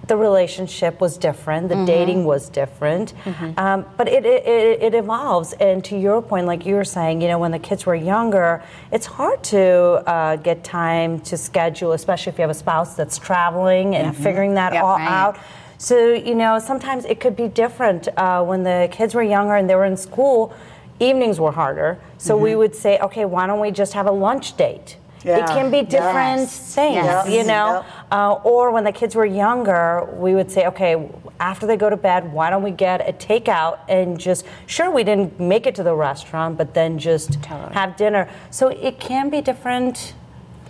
The 0.07 0.17
relationship 0.17 1.01
was 1.01 1.17
different. 1.17 1.69
The 1.69 1.83
dating 1.85 2.25
was 2.25 2.49
different, 2.49 3.13
um, 3.57 3.85
but 3.97 4.07
it, 4.07 4.25
it, 4.25 4.45
it, 4.45 4.83
it 4.83 4.93
evolves. 4.95 5.53
And 5.53 5.83
to 5.85 5.97
your 5.97 6.21
point, 6.21 6.45
like 6.45 6.65
you 6.65 6.75
were 6.75 6.83
saying, 6.83 7.21
you 7.21 7.27
know, 7.27 7.39
when 7.39 7.51
the 7.51 7.59
kids 7.59 7.85
were 7.85 7.95
younger, 7.95 8.63
it's 8.91 9.05
hard 9.07 9.43
to 9.45 9.61
uh, 10.07 10.35
get 10.37 10.63
time 10.63 11.19
to 11.21 11.37
schedule, 11.37 11.93
especially 11.93 12.31
if 12.33 12.37
you 12.37 12.43
have 12.43 12.51
a 12.51 12.53
spouse 12.53 12.95
that's 12.95 13.17
traveling 13.17 13.95
and 13.95 14.15
figuring 14.15 14.53
that 14.55 14.73
Yep. 14.73 14.83
all 14.83 14.97
Right. 14.97 15.07
out. 15.07 15.37
So 15.77 16.13
you 16.13 16.35
know, 16.35 16.59
sometimes 16.59 17.05
it 17.05 17.19
could 17.19 17.35
be 17.35 17.47
different. 17.47 18.07
Uh, 18.17 18.43
when 18.43 18.63
the 18.63 18.87
kids 18.91 19.13
were 19.15 19.23
younger 19.23 19.55
and 19.55 19.69
they 19.69 19.75
were 19.75 19.85
in 19.85 19.97
school, 19.97 20.53
evenings 20.99 21.39
were 21.39 21.51
harder. 21.51 21.97
So 22.17 22.37
we 22.37 22.55
would 22.55 22.75
say, 22.75 22.97
okay, 22.99 23.25
why 23.25 23.45
don't 23.47 23.59
we 23.59 23.71
just 23.71 23.93
have 23.93 24.07
a 24.07 24.11
lunch 24.11 24.55
date? 24.57 24.97
It 25.25 25.45
can 25.47 25.71
be 25.71 25.81
different 25.81 26.41
Yes. 26.41 26.75
things, 26.75 26.95
Yes. 27.05 27.27
you 27.29 27.43
know. 27.43 27.73
Yep. 27.73 27.85
Uh, 28.11 28.33
or 28.43 28.71
when 28.71 28.83
the 28.83 28.91
kids 28.91 29.15
were 29.15 29.25
younger, 29.25 30.07
we 30.17 30.35
would 30.35 30.51
say, 30.51 30.67
okay, 30.67 31.09
after 31.39 31.65
they 31.65 31.75
go 31.77 31.89
to 31.89 31.97
bed, 31.97 32.31
why 32.31 32.49
don't 32.49 32.63
we 32.63 32.71
get 32.71 33.07
a 33.09 33.13
takeout 33.13 33.79
and 33.89 34.19
just, 34.19 34.45
sure, 34.67 34.91
we 34.91 35.03
didn't 35.03 35.39
make 35.39 35.65
it 35.65 35.75
to 35.75 35.83
the 35.83 35.95
restaurant, 35.95 36.57
but 36.57 36.73
then 36.73 36.97
just 36.99 37.35
have 37.45 37.97
dinner. 37.97 38.29
So 38.51 38.67
it 38.69 38.99
can 38.99 39.29
be 39.29 39.41
different 39.41 40.13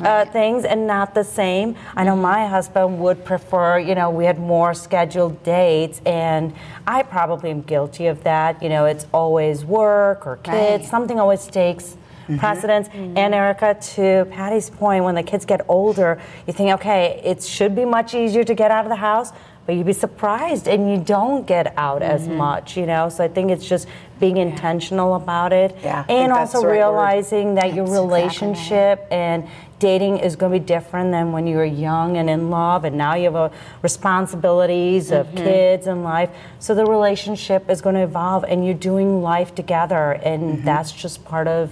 uh, 0.02 0.26
things 0.26 0.66
and 0.66 0.86
not 0.88 1.14
the 1.16 1.24
same. 1.24 1.76
I 1.96 2.04
know 2.04 2.18
my 2.18 2.48
husband 2.48 3.00
would 3.00 3.24
prefer, 3.24 3.80
you 3.80 3.96
know, 3.96 4.10
we 4.10 4.26
had 4.26 4.38
more 4.40 4.74
scheduled 4.74 5.42
dates, 5.44 6.02
and 6.06 6.54
I 6.86 7.04
probably 7.04 7.50
am 7.52 7.62
guilty 7.62 8.08
of 8.08 8.24
that. 8.24 8.62
You 8.62 8.68
know, 8.70 8.86
it's 8.86 9.06
always 9.14 9.64
work 9.64 10.28
or 10.28 10.36
kids, 10.38 10.82
Right. 10.82 10.86
something 10.86 11.18
always 11.20 11.46
takes. 11.48 11.96
Precedence 12.38 12.90
and 12.94 13.34
Erica, 13.34 13.76
to 13.96 14.26
Patty's 14.32 14.70
point, 14.70 15.04
when 15.04 15.16
the 15.16 15.24
kids 15.24 15.46
get 15.46 15.62
older, 15.68 16.20
you 16.48 16.54
think, 16.54 16.72
okay, 16.74 17.22
it 17.24 17.44
should 17.44 17.76
be 17.76 17.86
much 17.86 18.14
easier 18.14 18.44
to 18.44 18.54
get 18.56 18.72
out 18.72 18.86
of 18.86 18.90
the 18.90 18.96
house, 18.96 19.32
but 19.66 19.76
you'd 19.76 19.86
be 19.88 19.94
surprised 19.94 20.68
and 20.68 20.90
you 20.92 20.98
don't 20.98 21.48
get 21.48 21.74
out 21.78 22.02
as 22.04 22.28
much, 22.28 22.78
you 22.78 22.86
know. 22.86 23.10
So 23.10 23.24
I 23.24 23.28
think 23.28 23.50
it's 23.52 23.68
just 23.68 23.88
being 24.20 24.38
intentional 24.38 25.16
about 25.16 25.52
it, 25.54 25.76
Yeah, 25.84 26.06
and 26.08 26.32
also 26.32 26.62
the 26.62 26.68
right 26.68 26.74
realizing 26.74 27.56
that 27.56 27.74
your 27.74 27.86
That's 27.86 27.98
exactly. 27.98 28.08
right. 28.12 28.24
relationship 28.24 29.08
and 29.12 29.48
dating 29.80 30.18
is 30.20 30.36
going 30.36 30.52
to 30.54 30.60
be 30.60 30.66
different 30.66 31.12
than 31.12 31.32
when 31.34 31.46
you 31.48 31.58
were 31.58 31.66
young 31.66 32.18
and 32.18 32.30
in 32.30 32.50
love 32.50 32.86
and 32.86 32.98
now 32.98 33.14
you 33.16 33.26
have 33.26 33.36
a 33.36 33.52
responsibilities 33.82 35.12
of 35.12 35.26
Mm-hmm. 35.28 35.38
kids 35.38 35.88
and 35.88 36.04
life 36.04 36.30
so 36.60 36.74
the 36.76 36.86
relationship 36.86 37.70
is 37.70 37.82
going 37.82 37.96
to 37.96 38.02
evolve 38.04 38.44
and 38.46 38.64
you're 38.66 38.74
doing 38.92 39.22
life 39.22 39.54
together 39.56 40.14
and 40.24 40.42
Mm-hmm. 40.58 40.66
that's 40.66 40.92
just 40.92 41.26
part 41.26 41.48
of 41.48 41.72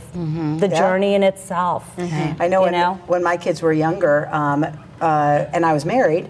the 0.59 0.67
journey 0.67 1.13
in 1.15 1.23
itself 1.23 1.83
I 1.97 2.47
know, 2.47 2.59
you 2.59 2.63
when, 2.63 2.71
know? 2.73 2.93
when 3.07 3.23
my 3.23 3.37
kids 3.37 3.61
were 3.61 3.73
younger 3.73 4.27
um, 4.33 4.65
uh, 5.01 5.45
and 5.53 5.65
I 5.65 5.73
was 5.73 5.85
married, 5.85 6.27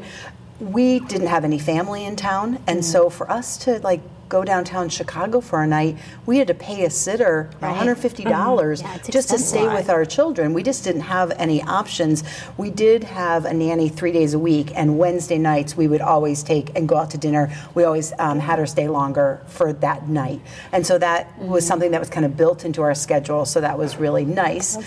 we 0.72 1.00
didn't 1.00 1.28
have 1.28 1.44
any 1.44 1.60
family 1.60 2.06
in 2.06 2.16
town, 2.16 2.60
and 2.68 2.84
so 2.84 3.10
for 3.10 3.30
us 3.30 3.58
to 3.58 3.80
like 3.80 4.02
go 4.30 4.44
downtown 4.44 4.90
Chicago 4.90 5.40
for 5.42 5.62
a 5.62 5.68
night, 5.68 5.96
we 6.26 6.40
had 6.40 6.48
to 6.48 6.56
pay 6.56 6.86
a 6.86 6.90
sitter 6.90 7.52
$150 7.62 8.82
Yeah, 8.82 8.98
just 9.12 9.30
to 9.30 9.38
stay 9.38 9.68
with 9.68 9.90
our 9.92 10.06
children. 10.06 10.54
We 10.54 10.64
just 10.64 10.84
didn't 10.84 11.02
have 11.02 11.30
any 11.38 11.62
options. 11.62 12.24
We 12.58 12.72
did 12.72 13.04
have 13.04 13.46
a 13.46 13.54
nanny 13.54 13.90
three 13.90 14.12
days 14.12 14.34
a 14.34 14.40
week, 14.40 14.72
and 14.74 14.98
Wednesday 14.98 15.38
nights 15.38 15.78
we 15.78 15.88
would 15.88 16.02
always 16.02 16.42
take 16.42 16.76
and 16.76 16.90
go 16.90 16.98
out 16.98 17.12
to 17.12 17.18
dinner. 17.20 17.54
We 17.76 17.84
always 17.84 18.12
um, 18.18 18.40
had 18.40 18.58
her 18.58 18.66
stay 18.66 18.88
longer 18.88 19.42
for 19.46 19.72
that 19.74 20.08
night, 20.10 20.42
and 20.72 20.86
so 20.88 20.98
that 20.98 21.38
was 21.38 21.68
something 21.68 21.92
that 21.92 22.00
was 22.00 22.10
kind 22.10 22.26
of 22.26 22.36
built 22.36 22.66
into 22.66 22.82
our 22.82 22.96
schedule. 22.96 23.46
So 23.46 23.62
that 23.62 23.78
was 23.78 23.98
really 23.98 24.26
nice. 24.26 24.78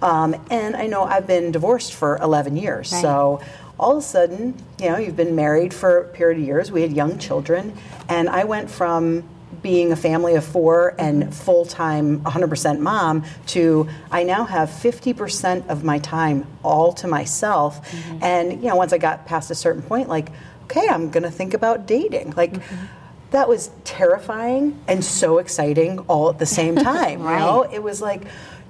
Um, 0.00 0.34
and 0.50 0.76
I 0.76 0.86
know 0.86 1.04
I've 1.04 1.26
been 1.26 1.50
divorced 1.50 1.94
for 1.94 2.18
11 2.18 2.56
years, 2.56 2.88
so 2.90 3.40
all 3.78 3.92
of 3.92 3.98
a 3.98 4.06
sudden, 4.06 4.54
you 4.78 4.88
know, 4.88 4.98
you've 4.98 5.16
been 5.16 5.34
married 5.34 5.74
for 5.74 5.98
a 5.98 6.04
period 6.04 6.38
of 6.38 6.44
years. 6.46 6.70
We 6.70 6.82
had 6.82 6.92
young 6.92 7.18
children, 7.18 7.76
and 8.08 8.28
I 8.28 8.44
went 8.44 8.70
from 8.70 9.24
being 9.62 9.92
a 9.92 9.96
family 9.96 10.34
of 10.34 10.44
four 10.44 10.94
and 10.98 11.34
full 11.34 11.64
time 11.64 12.20
100% 12.20 12.80
mom 12.80 13.24
to 13.46 13.88
I 14.10 14.22
now 14.22 14.44
have 14.44 14.68
50% 14.68 15.68
of 15.68 15.82
my 15.82 15.98
time 16.00 16.46
all 16.62 16.92
to 16.94 17.08
myself. 17.08 17.90
Mm-hmm. 17.90 18.18
And, 18.22 18.52
you 18.62 18.68
know, 18.68 18.76
once 18.76 18.92
I 18.92 18.98
got 18.98 19.26
past 19.26 19.50
a 19.50 19.54
certain 19.54 19.82
point, 19.82 20.08
like, 20.08 20.30
okay, 20.64 20.86
I'm 20.86 21.10
going 21.10 21.22
to 21.22 21.30
think 21.30 21.54
about 21.54 21.86
dating. 21.86 22.34
Like, 22.36 22.52
mm-hmm. 22.52 22.84
that 23.30 23.48
was 23.48 23.70
terrifying 23.84 24.78
and 24.86 25.04
so 25.04 25.38
exciting 25.38 25.98
all 26.00 26.28
at 26.28 26.38
the 26.38 26.46
same 26.46 26.76
time. 26.92 27.20
You 27.20 27.26
know, 27.26 27.62
it 27.62 27.82
was 27.82 28.02
like 28.02 28.22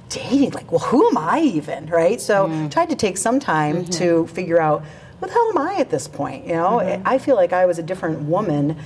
dating. 0.09 0.51
Like, 0.51 0.71
well, 0.71 0.81
who 0.81 1.09
am 1.09 1.19
I 1.19 1.40
even? 1.40 1.87
Right. 1.87 2.21
So 2.21 2.47
mm-hmm. 2.47 2.69
tried 2.69 2.90
to 2.90 2.97
take 2.97 3.17
some 3.17 3.40
time 3.40 3.83
mm-hmm. 3.83 3.90
to 3.93 4.27
figure 4.29 4.61
out 4.61 4.85
who 5.21 5.27
the 5.27 5.33
hell 5.33 5.49
am 5.51 5.59
I 5.59 5.75
at 5.77 5.90
this 5.90 6.09
point. 6.09 6.47
You 6.47 6.55
know, 6.55 6.79
mm-hmm. 6.79 7.03
I 7.07 7.19
feel 7.19 7.37
like 7.37 7.53
I 7.53 7.67
was 7.67 7.79
a 7.79 7.83
different 7.83 8.23
woman. 8.23 8.77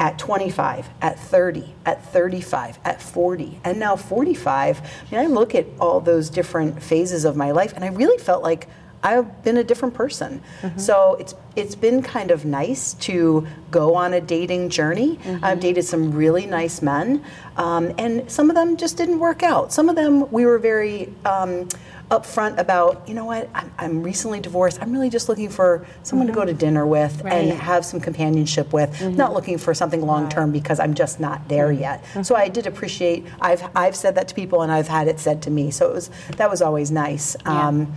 At 0.00 0.18
25, 0.18 0.90
at 1.00 1.18
30, 1.18 1.72
at 1.86 2.04
35, 2.06 2.80
at 2.84 3.00
40, 3.00 3.60
and 3.64 3.78
now 3.78 3.94
45. 3.94 4.80
I 4.80 5.14
mean, 5.14 5.20
I 5.20 5.26
look 5.26 5.54
at 5.54 5.64
all 5.80 6.00
those 6.00 6.28
different 6.28 6.82
phases 6.82 7.24
of 7.24 7.36
my 7.36 7.52
life, 7.52 7.72
and 7.72 7.84
I 7.84 7.88
really 7.88 8.18
felt 8.18 8.42
like 8.42 8.68
I've 9.06 9.44
been 9.44 9.56
a 9.56 9.64
different 9.64 9.94
person. 9.94 10.40
So 10.76 11.16
it's 11.20 11.34
it's 11.54 11.74
been 11.76 12.02
kind 12.02 12.30
of 12.30 12.44
nice 12.44 12.92
to 13.08 13.46
go 13.70 13.94
on 13.94 14.12
a 14.12 14.20
dating 14.20 14.68
journey. 14.70 15.18
I've 15.42 15.60
dated 15.60 15.84
some 15.84 16.12
really 16.12 16.44
nice 16.44 16.82
men, 16.82 17.22
um, 17.56 17.94
and 17.98 18.28
some 18.30 18.50
of 18.50 18.56
them 18.56 18.76
just 18.76 18.96
didn't 18.96 19.20
work 19.20 19.42
out. 19.42 19.72
Some 19.72 19.88
of 19.88 19.96
them 19.96 20.30
we 20.30 20.44
were 20.44 20.58
very 20.58 21.12
um, 21.24 21.68
upfront 22.10 22.58
about. 22.58 23.08
You 23.08 23.14
know 23.14 23.24
what? 23.24 23.48
I'm, 23.54 23.70
I'm 23.78 24.02
recently 24.02 24.40
divorced. 24.40 24.78
I'm 24.82 24.92
really 24.92 25.08
just 25.08 25.28
looking 25.30 25.48
for 25.50 25.86
someone 26.02 26.26
to 26.26 26.32
go 26.32 26.44
to 26.44 26.52
dinner 26.52 26.84
with 26.86 27.24
and 27.24 27.52
have 27.52 27.84
some 27.84 28.00
companionship 28.00 28.72
with. 28.72 28.90
Not 29.16 29.32
looking 29.32 29.56
for 29.58 29.72
something 29.72 30.02
long 30.04 30.28
term 30.28 30.50
because 30.52 30.78
I'm 30.80 30.94
just 30.94 31.20
not 31.20 31.48
there 31.48 31.70
yet. 31.72 32.04
So 32.22 32.34
I 32.34 32.48
did 32.48 32.66
appreciate. 32.66 33.24
I've 33.40 33.62
I've 33.74 33.94
said 33.96 34.16
that 34.16 34.26
to 34.28 34.34
people, 34.34 34.62
and 34.62 34.70
I've 34.72 34.88
had 34.88 35.06
it 35.08 35.20
said 35.20 35.42
to 35.42 35.50
me. 35.50 35.70
So 35.70 35.88
it 35.90 35.94
was 35.94 36.10
that 36.36 36.50
was 36.50 36.60
always 36.60 36.90
nice. 36.90 37.36
Um, 37.46 37.94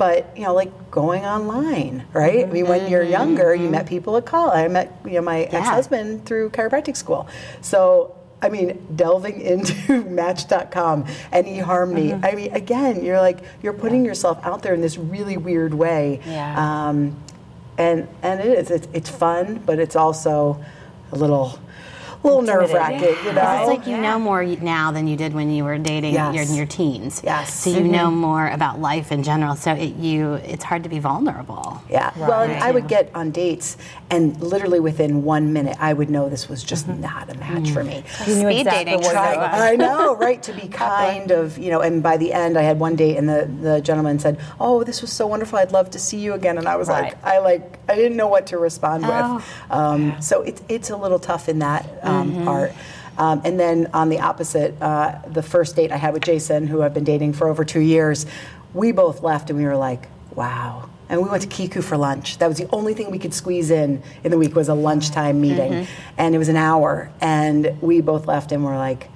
but 0.00 0.34
you 0.34 0.44
know, 0.44 0.54
like 0.54 0.90
going 0.90 1.26
online, 1.26 2.06
right? 2.14 2.46
I 2.46 2.50
mean, 2.50 2.66
when 2.66 2.90
you're 2.90 3.02
mm-hmm, 3.02 3.12
younger, 3.12 3.54
you 3.54 3.64
mm-hmm. 3.64 3.72
met 3.72 3.86
people 3.86 4.16
at 4.16 4.24
college. 4.24 4.54
I 4.54 4.66
met 4.66 4.98
you 5.04 5.12
know 5.12 5.20
my 5.20 5.42
ex-husband 5.42 6.24
through 6.24 6.48
chiropractic 6.50 6.96
school. 6.96 7.28
So 7.60 8.16
I 8.40 8.48
mean, 8.48 8.82
delving 8.96 9.40
into 9.52 10.02
Match.com 10.04 11.04
and 11.32 11.46
eHarmony. 11.46 12.12
Mm-hmm. 12.12 12.24
I 12.24 12.32
mean, 12.32 12.54
again, 12.54 13.04
you're 13.04 13.20
like 13.20 13.40
you're 13.62 13.74
putting 13.74 14.06
yourself 14.06 14.38
out 14.42 14.62
there 14.62 14.72
in 14.72 14.80
this 14.80 14.96
really 14.96 15.36
weird 15.36 15.74
way. 15.74 16.22
Yeah. 16.24 16.88
Um, 16.88 17.14
and 17.76 18.08
and 18.22 18.40
it 18.40 18.58
is. 18.58 18.70
It's, 18.70 18.88
it's 18.94 19.10
fun, 19.10 19.62
but 19.66 19.78
it's 19.78 19.96
also 19.96 20.64
a 21.12 21.16
little, 21.16 21.58
a 22.22 22.26
little 22.26 22.42
nerve 22.42 22.72
wracking. 22.72 23.00
You 23.24 23.32
know, 23.32 23.58
It's 23.60 23.68
like 23.68 23.86
you 23.86 23.96
know 23.96 24.18
more 24.18 24.44
now 24.44 24.90
than 24.92 25.06
you 25.06 25.16
did 25.16 25.32
when 25.32 25.50
you 25.50 25.64
were 25.64 25.78
dating 25.78 26.14
Yes. 26.14 26.34
your, 26.34 26.44
in 26.44 26.54
your 26.54 26.66
teens. 26.66 27.20
Yes. 27.24 27.54
So 27.54 27.70
you 27.70 27.80
know 27.82 28.10
more 28.10 28.48
about 28.48 28.80
life 28.80 29.10
in 29.12 29.22
general. 29.22 29.56
So 29.56 29.72
it, 29.72 29.96
you, 29.96 30.34
it's 30.34 30.64
hard 30.64 30.82
to 30.82 30.88
be 30.88 30.98
vulnerable. 30.98 31.82
Yeah. 31.88 32.12
Well, 32.18 32.42
and 32.42 32.52
I 32.62 32.70
would 32.72 32.88
get 32.88 33.10
on 33.14 33.30
dates, 33.30 33.76
and 34.10 34.38
literally 34.40 34.80
within 34.80 35.22
one 35.24 35.52
minute, 35.52 35.76
I 35.80 35.92
would 35.92 36.10
know 36.10 36.28
this 36.28 36.48
was 36.48 36.62
just 36.62 36.88
not 36.88 37.30
a 37.30 37.34
match 37.38 37.70
for 37.70 37.82
me. 37.84 38.02
You 38.26 38.34
knew 38.34 38.50
Speed 38.50 38.60
exactly 38.60 38.84
dating. 38.84 39.00
what 39.02 39.12
Try 39.12 39.32
it. 39.34 39.38
I 39.38 39.76
know, 39.76 40.14
right? 40.16 40.42
To 40.42 40.52
be 40.52 40.68
kind 40.86 41.30
of, 41.30 41.56
you 41.58 41.70
know, 41.70 41.80
and 41.80 42.02
by 42.02 42.16
the 42.16 42.32
end, 42.32 42.58
I 42.58 42.62
had 42.62 42.78
one 42.78 42.96
date, 42.96 43.16
and 43.16 43.28
the, 43.28 43.48
the 43.62 43.80
gentleman 43.80 44.18
said, 44.18 44.38
"Oh, 44.58 44.84
this 44.84 45.00
was 45.00 45.12
so 45.12 45.26
wonderful. 45.26 45.58
I'd 45.58 45.72
love 45.72 45.90
to 45.90 45.98
see 45.98 46.18
you 46.18 46.34
again." 46.34 46.58
And 46.58 46.68
I 46.68 46.76
was 46.76 46.88
Right. 46.88 47.04
like, 47.14 47.24
I 47.24 47.38
like, 47.38 47.78
I 47.88 47.94
didn't 47.94 48.16
know 48.16 48.28
what 48.28 48.46
to 48.48 48.58
respond 48.58 49.04
Oh. 49.06 49.36
with. 49.36 49.44
Um, 49.70 50.20
so 50.20 50.42
it's 50.42 50.62
it's 50.68 50.90
a 50.90 50.96
little 50.96 51.18
tough 51.18 51.48
in 51.48 51.60
that 51.60 51.86
um, 52.02 52.09
part. 52.44 52.72
Um, 53.18 53.42
and 53.44 53.60
then 53.60 53.88
on 53.92 54.08
the 54.08 54.20
opposite, 54.20 54.80
uh, 54.80 55.18
the 55.26 55.42
first 55.42 55.76
date 55.76 55.92
I 55.92 55.96
had 55.96 56.14
with 56.14 56.22
Jason, 56.22 56.66
who 56.66 56.82
I've 56.82 56.94
been 56.94 57.04
dating 57.04 57.34
for 57.34 57.48
over 57.48 57.64
two 57.64 57.80
years, 57.80 58.24
we 58.72 58.92
both 58.92 59.22
left, 59.22 59.50
and 59.50 59.58
we 59.58 59.64
were 59.64 59.76
like, 59.76 60.08
"Wow." 60.34 60.88
And 61.08 61.20
we 61.22 61.28
went 61.28 61.42
to 61.42 61.48
Kiku 61.48 61.82
for 61.82 61.96
lunch. 61.96 62.38
That 62.38 62.46
was 62.46 62.56
the 62.58 62.68
only 62.72 62.94
thing 62.94 63.10
we 63.10 63.18
could 63.18 63.34
squeeze 63.34 63.70
in 63.70 64.00
in 64.22 64.30
the 64.30 64.38
week 64.38 64.54
was 64.54 64.68
a 64.68 64.74
lunchtime 64.74 65.40
meeting, 65.40 65.72
and 66.16 66.34
it 66.34 66.38
was 66.38 66.48
an 66.48 66.56
hour. 66.56 67.10
And 67.20 67.76
we 67.80 68.00
both 68.00 68.26
left, 68.28 68.52
and 68.52 68.64
we're 68.64 68.78
like, 68.78 69.08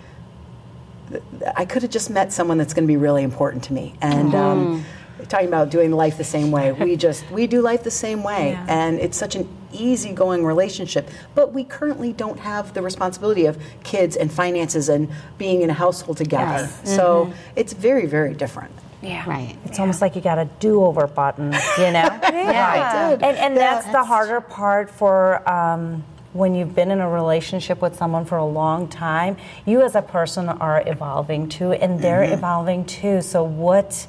I 1.57 1.65
could 1.65 1.83
have 1.83 1.93
just 1.93 2.11
met 2.11 2.33
someone 2.33 2.59
that's 2.59 2.75
going 2.75 2.85
to 2.85 2.93
be 2.93 2.97
really 2.97 3.23
important 3.23 3.65
to 3.65 3.73
me. 3.73 3.95
And 4.01 4.35
um, 4.35 4.85
talking 5.29 5.49
about 5.49 5.71
doing 5.71 5.91
life 5.93 6.17
the 6.19 6.25
same 6.25 6.51
way, 6.51 6.73
we 6.73 6.97
just 7.09 7.29
we 7.31 7.47
do 7.47 7.61
life 7.61 7.83
the 7.83 7.91
same 7.91 8.23
way, 8.23 8.59
and 8.69 8.99
it's 8.99 9.17
such 9.17 9.35
an 9.37 9.49
easygoing 9.73 10.45
relationship. 10.45 11.09
But 11.35 11.53
we 11.53 11.65
currently 11.65 12.13
don't 12.13 12.39
have 12.41 12.75
the 12.75 12.83
responsibility 12.83 13.47
of 13.47 13.59
kids 13.83 14.17
and 14.17 14.31
finances 14.33 14.89
and 14.89 15.09
being 15.39 15.63
in 15.63 15.71
a 15.71 15.75
household 15.75 16.17
together. 16.19 16.69
So 16.85 17.33
it's 17.57 17.73
very 17.73 18.07
very 18.07 18.35
different. 18.35 18.73
Yeah. 19.03 19.29
Right. 19.29 19.55
It's 19.67 19.79
almost 19.79 20.01
like 20.01 20.17
you 20.17 20.23
got 20.23 20.39
a 20.39 20.47
do-over 20.61 21.07
button, 21.07 21.53
you 21.79 21.91
know? 21.93 22.09
Yeah. 22.23 23.11
And, 23.13 23.23
and 23.37 23.55
that's 23.57 23.87
the 23.89 24.03
harder 24.03 24.41
part 24.41 24.89
for 24.89 25.47
um, 25.49 26.03
when 26.33 26.55
you've 26.55 26.75
been 26.75 26.91
in 26.91 27.01
a 27.01 27.09
relationship 27.11 27.83
with 27.83 27.97
someone 27.97 28.25
for 28.25 28.39
a 28.39 28.45
long 28.47 28.89
time. 28.89 29.37
You 29.67 29.83
as 29.83 29.95
a 29.95 30.01
person 30.01 30.49
are 30.49 30.83
evolving 30.87 31.51
too, 31.51 31.73
and 31.73 32.01
they're 32.01 32.23
Mm-hmm. 32.25 32.33
evolving 32.33 32.85
too. 32.87 33.21
So 33.21 33.45
what 33.45 34.07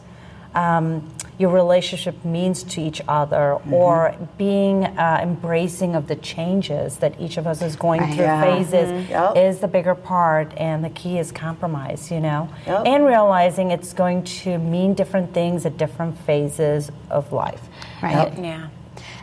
um, 0.56 1.08
your 1.38 1.50
relationship 1.52 2.24
means 2.24 2.64
to 2.64 2.82
each 2.82 3.02
other, 3.10 3.58
Mm-hmm. 3.60 3.74
or 3.74 4.16
being 4.38 4.86
uh, 4.86 5.20
embracing 5.22 5.96
of 5.96 6.08
the 6.08 6.16
changes 6.16 6.98
that 6.98 7.20
each 7.20 7.36
of 7.38 7.46
us 7.46 7.62
is 7.62 7.76
going 7.76 8.02
through 8.14 8.24
Yeah. 8.24 8.42
phases 8.42 8.90
Mhm. 8.90 9.10
Yep. 9.10 9.38
is 9.38 9.60
the 9.60 9.68
bigger 9.68 9.96
part, 9.96 10.54
and 10.58 10.84
the 10.84 10.90
key 10.90 11.20
is 11.20 11.32
compromise. 11.34 12.10
You 12.10 12.22
know, 12.22 12.48
Yep. 12.66 12.84
and 12.88 13.06
realizing 13.06 13.72
it's 13.72 13.92
going 13.94 14.24
to 14.44 14.58
mean 14.58 14.94
different 14.94 15.34
things 15.34 15.66
at 15.66 15.78
different 15.78 16.18
phases 16.20 16.90
of 17.12 17.32
life. 17.34 17.62
Right. 18.02 18.32
Yeah. 18.42 18.68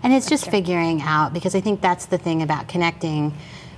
And 0.03 0.12
it's 0.12 0.29
just 0.29 0.51
figuring 0.51 1.01
out 1.03 1.33
because 1.33 1.55
I 1.55 1.61
think 1.61 1.81
that's 1.81 2.07
the 2.07 2.18
thing 2.18 2.42
about 2.42 2.68
connecting 2.68 3.33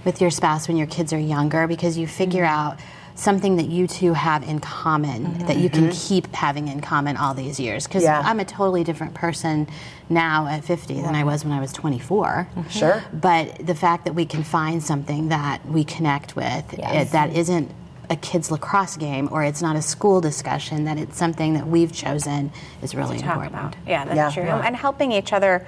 with 0.04 0.20
your 0.20 0.30
spouse 0.30 0.66
when 0.68 0.76
your 0.76 0.86
kids 0.86 1.12
are 1.12 1.18
younger 1.18 1.66
because 1.66 1.96
you 1.98 2.06
figure 2.06 2.44
out 2.44 2.78
something 3.16 3.56
that 3.56 3.68
you 3.68 3.86
two 3.86 4.12
have 4.12 4.42
in 4.42 4.58
common 4.58 5.38
that 5.46 5.56
you 5.56 5.70
can 5.70 5.84
mm-hmm. 5.84 6.08
keep 6.08 6.34
having 6.34 6.66
in 6.68 6.80
common 6.80 7.16
all 7.16 7.32
these 7.32 7.60
years 7.60 7.86
because 7.86 8.02
Yeah. 8.02 8.20
I'm 8.24 8.40
a 8.40 8.44
totally 8.44 8.82
different 8.82 9.14
person 9.14 9.68
now 10.08 10.48
at 10.48 10.64
50 10.64 11.00
than 11.00 11.14
I 11.14 11.22
was 11.22 11.44
when 11.44 11.52
I 11.52 11.60
was 11.60 11.72
24. 11.72 12.48
Mm-hmm. 12.56 12.68
Sure. 12.68 13.04
But 13.12 13.64
the 13.64 13.74
fact 13.74 14.04
that 14.06 14.14
we 14.14 14.26
can 14.26 14.42
find 14.42 14.82
something 14.82 15.28
that 15.28 15.64
we 15.66 15.84
connect 15.84 16.34
with 16.34 16.72
it, 16.72 17.10
that 17.12 17.32
isn't 17.36 17.70
a 18.10 18.16
kid's 18.16 18.50
lacrosse 18.50 18.96
game 18.96 19.28
or 19.30 19.44
it's 19.44 19.62
not 19.62 19.76
a 19.76 19.82
school 19.82 20.20
discussion, 20.20 20.84
that 20.84 20.98
it's 20.98 21.16
something 21.16 21.54
that 21.54 21.66
we've 21.68 21.92
chosen 21.92 22.52
is 22.82 22.94
really 22.94 23.18
talk 23.18 23.36
important. 23.36 23.54
about. 23.54 23.76
Yeah, 23.86 24.04
that's 24.04 24.16
Yeah. 24.16 24.30
true. 24.30 24.44
Yeah. 24.44 24.62
And 24.64 24.74
helping 24.76 25.12
each 25.12 25.32
other 25.32 25.64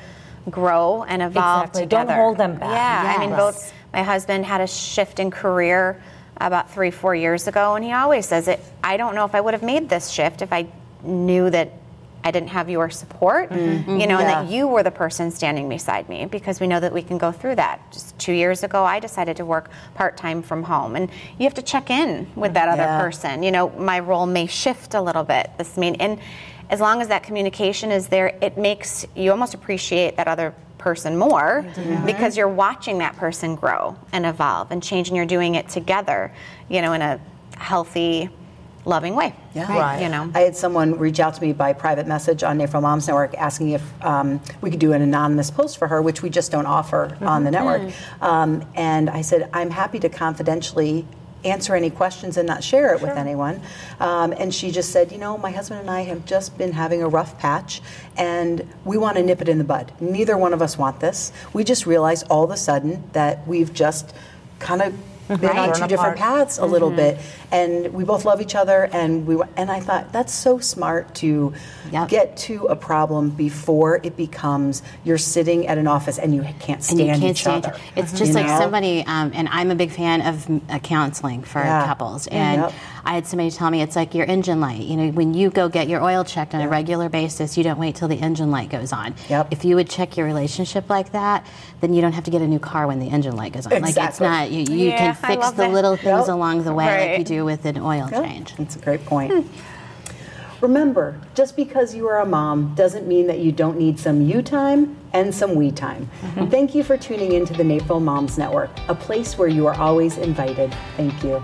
grow 0.51 1.05
and 1.09 1.23
evolve 1.23 1.69
Exactly. 1.69 1.87
Don't 1.87 2.11
hold 2.11 2.39
them 2.39 2.57
back. 2.57 2.71
Yeah, 2.71 3.15
I 3.17 3.27
mean, 3.27 3.37
both 3.37 3.73
my 3.93 4.03
husband 4.03 4.45
had 4.47 4.61
a 4.61 4.67
shift 4.67 5.19
in 5.19 5.31
career 5.31 6.03
about 6.39 6.71
three, 6.71 6.91
four 6.91 7.15
years 7.15 7.47
ago, 7.49 7.75
and 7.75 7.85
he 7.85 7.93
always 7.93 8.27
says 8.27 8.49
it. 8.49 8.61
I 8.83 8.97
don't 8.97 9.15
know 9.15 9.25
if 9.25 9.35
I 9.35 9.41
would 9.41 9.55
have 9.55 9.63
made 9.63 9.89
this 9.89 10.11
shift 10.11 10.43
if 10.43 10.53
I 10.53 10.67
knew 11.03 11.51
that 11.51 11.73
I 12.25 12.33
didn't 12.33 12.49
have 12.49 12.69
your 12.69 12.91
support, 12.91 13.51
Mm-hmm. 13.51 14.01
you 14.01 14.07
know, 14.09 14.19
and 14.19 14.29
that 14.29 14.49
you 14.49 14.67
were 14.67 14.83
the 14.83 14.91
person 14.91 15.31
standing 15.31 15.69
beside 15.69 16.09
me 16.09 16.27
because 16.27 16.59
we 16.61 16.67
know 16.67 16.81
that 16.81 16.93
we 16.93 17.03
can 17.03 17.19
go 17.19 17.31
through 17.31 17.55
that. 17.55 17.93
Just 17.93 18.19
two 18.19 18.33
years 18.33 18.65
ago, 18.65 18.85
I 18.85 18.99
decided 18.99 19.37
to 19.37 19.45
work 19.45 19.71
part 19.95 20.17
time 20.17 20.43
from 20.43 20.65
home, 20.65 20.97
and 20.97 21.09
you 21.39 21.45
have 21.45 21.55
to 21.55 21.63
check 21.63 21.89
in 21.89 22.27
with 22.35 22.55
that 22.55 22.69
other 22.69 22.83
Yeah. 22.83 23.01
person. 23.01 23.43
You 23.45 23.53
know, 23.53 23.69
my 23.71 24.01
role 24.01 24.27
may 24.27 24.47
shift 24.47 24.95
a 24.95 25.01
little 25.01 25.23
bit. 25.25 25.51
This 25.57 25.77
mean 25.77 25.95
and 25.97 26.19
as 26.69 26.81
long 26.81 27.01
as 27.01 27.07
that 27.09 27.23
communication 27.23 27.93
is 27.93 28.09
there, 28.09 28.37
it 28.43 28.59
makes 28.59 29.07
you 29.15 29.31
almost 29.31 29.55
appreciate 29.55 30.17
that 30.17 30.27
other 30.27 30.53
person 30.87 31.17
more 31.17 31.67
because 32.07 32.37
you're 32.37 32.47
watching 32.47 32.99
that 32.99 33.17
person 33.17 33.57
grow 33.57 33.97
and 34.13 34.25
evolve 34.25 34.71
and 34.71 34.81
change, 34.81 35.09
and 35.09 35.17
you're 35.17 35.27
doing 35.27 35.57
it 35.57 35.69
together. 35.69 36.33
You 36.69 36.81
know, 36.81 36.93
in 36.93 37.03
a 37.03 37.19
healthy, 37.57 38.31
loving 38.85 39.17
way. 39.17 39.35
Yeah. 39.53 39.67
Right. 39.77 40.01
You 40.01 40.09
know. 40.09 40.31
I 40.33 40.43
had 40.43 40.57
someone 40.57 40.97
reach 40.97 41.19
out 41.19 41.35
to 41.35 41.43
me 41.43 41.53
by 41.53 41.73
private 41.73 42.07
message 42.07 42.45
on 42.45 42.57
Naperville 42.57 42.83
Moms 42.83 43.09
Network 43.09 43.35
asking 43.35 43.71
if 43.71 44.05
um, 44.05 44.41
we 44.61 44.71
could 44.71 44.79
do 44.79 44.93
an 44.93 45.03
anonymous 45.03 45.51
post 45.51 45.77
for 45.77 45.89
her, 45.89 46.01
which 46.01 46.23
we 46.23 46.31
just 46.31 46.53
don't 46.53 46.67
offer 46.67 47.19
on 47.21 47.43
the 47.43 47.51
network. 47.51 47.93
Um, 48.21 48.65
and 48.77 49.11
I 49.11 49.23
said, 49.23 49.51
I'm 49.53 49.71
happy 49.71 49.99
to 49.99 50.09
confidentially 50.09 51.05
answer 51.47 51.75
any 51.75 51.91
questions 51.91 52.37
and 52.37 52.47
not 52.47 52.63
share 52.63 52.95
it 52.95 53.01
with 53.01 53.11
anyone. 53.11 53.63
Um, 54.01 54.33
and 54.33 54.55
she 54.55 54.71
just 54.71 54.91
said, 54.91 55.13
you 55.13 55.19
know, 55.19 55.39
my 55.39 55.51
husband 55.51 55.81
and 55.81 55.91
I 55.91 56.03
have 56.03 56.25
just 56.27 56.59
been 56.59 56.73
having 56.73 57.03
a 57.03 57.09
rough 57.09 57.39
patch 57.39 57.81
and 58.17 58.67
we 58.85 58.99
want 58.99 59.17
to 59.17 59.23
nip 59.23 59.41
it 59.41 59.49
in 59.49 59.59
the 59.59 59.65
bud. 59.65 59.93
Neither 60.01 60.37
one 60.37 60.53
of 60.53 60.63
us 60.63 60.77
want 60.77 61.01
this. 61.01 61.33
We 61.53 61.65
just 61.65 61.87
realized 61.87 62.27
all 62.29 62.45
of 62.45 62.51
a 62.51 62.57
sudden 62.57 63.09
that 63.13 63.47
we've 63.47 63.73
just 63.73 64.15
kind 64.59 64.83
of 64.83 64.95
been 65.29 65.45
on 65.45 65.57
Right. 65.71 65.75
two 65.75 65.87
different 65.89 66.17
paths 66.19 66.59
a 66.59 66.65
little 66.67 66.91
bit 66.91 67.19
and 67.51 67.93
we 67.93 68.05
both 68.05 68.25
love 68.25 68.41
each 68.41 68.55
other 68.55 68.89
and 68.93 69.27
we 69.27 69.37
and 69.57 69.71
I 69.71 69.81
thought 69.81 70.13
that's 70.13 70.33
so 70.33 70.59
smart 70.59 71.15
to 71.17 71.53
Yep. 71.91 72.09
get 72.09 72.37
to 72.39 72.67
a 72.67 72.77
problem 72.77 73.31
before 73.31 74.01
it 74.03 74.17
becomes 74.17 74.83
you're 75.05 75.19
sitting 75.19 75.67
at 75.69 75.79
an 75.79 75.87
office 75.87 76.19
and 76.19 76.35
you 76.35 76.43
can't 76.61 76.79
and 76.79 76.85
stand 76.85 77.01
you 77.01 77.07
can't 77.07 77.25
each 77.25 77.41
stand 77.41 77.67
other. 77.67 77.77
It's 77.97 78.13
just 78.13 78.31
You 78.31 78.35
like 78.35 78.47
know? 78.47 78.59
somebody, 78.59 79.05
um, 79.07 79.33
and 79.35 79.49
I'm 79.51 79.71
a 79.71 79.75
big 79.75 79.91
fan 79.93 80.21
of 80.23 80.49
uh, 80.71 80.79
counseling 80.81 81.43
for 81.43 81.61
Yeah. 81.63 81.87
couples. 81.87 82.27
And 82.29 82.63
Yep. 82.63 82.73
I 83.07 83.15
had 83.15 83.27
somebody 83.27 83.51
tell 83.53 83.71
me 83.71 83.83
it's 83.83 83.95
like 83.95 84.15
your 84.15 84.27
engine 84.27 84.61
light. 84.61 84.81
You 84.83 84.97
know, 84.97 85.09
when 85.13 85.33
you 85.33 85.49
go 85.49 85.69
get 85.69 85.89
your 85.89 86.03
oil 86.03 86.25
checked 86.25 86.55
on 86.55 86.61
a 86.61 86.69
regular 86.69 87.09
basis, 87.09 87.57
you 87.57 87.63
don't 87.63 87.79
wait 87.79 87.95
till 87.95 88.09
the 88.09 88.17
engine 88.19 88.51
light 88.51 88.69
goes 88.69 88.93
on. 88.93 89.15
Yep. 89.29 89.49
If 89.53 89.65
you 89.65 89.77
would 89.77 89.89
check 89.89 90.17
your 90.17 90.27
relationship 90.27 90.91
like 90.91 91.13
that, 91.13 91.47
then 91.81 91.95
you 91.95 92.01
don't 92.03 92.13
have 92.13 92.25
to 92.25 92.33
get 92.33 92.43
a 92.43 92.47
new 92.49 92.59
car 92.59 92.89
when 92.89 92.99
the 92.99 93.07
engine 93.09 93.37
light 93.37 93.53
goes 93.53 93.65
on. 93.67 93.71
Like 93.73 93.83
it's 93.83 93.91
Exactly. 93.91 94.27
not 94.27 94.51
you, 94.51 94.75
you 94.77 94.89
Yeah, 94.91 95.15
can 95.15 95.15
fix 95.15 95.51
the 95.51 95.57
that. 95.59 95.73
little 95.73 95.95
things 95.97 96.27
Yep. 96.27 96.29
along 96.29 96.65
the 96.65 96.75
way 96.75 97.11
like 97.11 97.19
you 97.21 97.25
do 97.25 97.45
with 97.45 97.65
an 97.65 97.79
oil 97.79 98.09
Yep. 98.11 98.25
change. 98.25 98.57
That's 98.57 98.75
a 98.75 98.81
great 98.81 99.07
point. 99.07 99.47
Remember, 100.61 101.21
just 101.35 101.55
because 101.55 101.95
you 101.95 102.09
are 102.09 102.19
a 102.21 102.27
mom 102.27 102.75
doesn't 102.75 103.07
mean 103.07 103.27
that 103.29 103.39
you 103.39 103.53
don't 103.53 103.79
need 103.79 104.01
some 104.01 104.23
you 104.23 104.41
time 104.43 104.97
and 105.13 105.33
some 105.33 105.55
we 105.55 105.71
time. 105.71 106.09
Mm-hmm. 106.23 106.47
Thank 106.49 106.75
you 106.75 106.83
for 106.83 106.97
tuning 106.97 107.33
in 107.33 107.45
to 107.47 107.53
the 107.53 107.63
Naperville 107.63 108.01
Moms 108.01 108.39
Network, 108.39 108.71
a 108.89 108.95
place 108.95 109.37
where 109.39 109.49
you 109.49 109.67
are 109.67 109.75
always 109.79 110.17
invited. 110.17 110.75
Thank 110.97 111.23
you. 111.23 111.43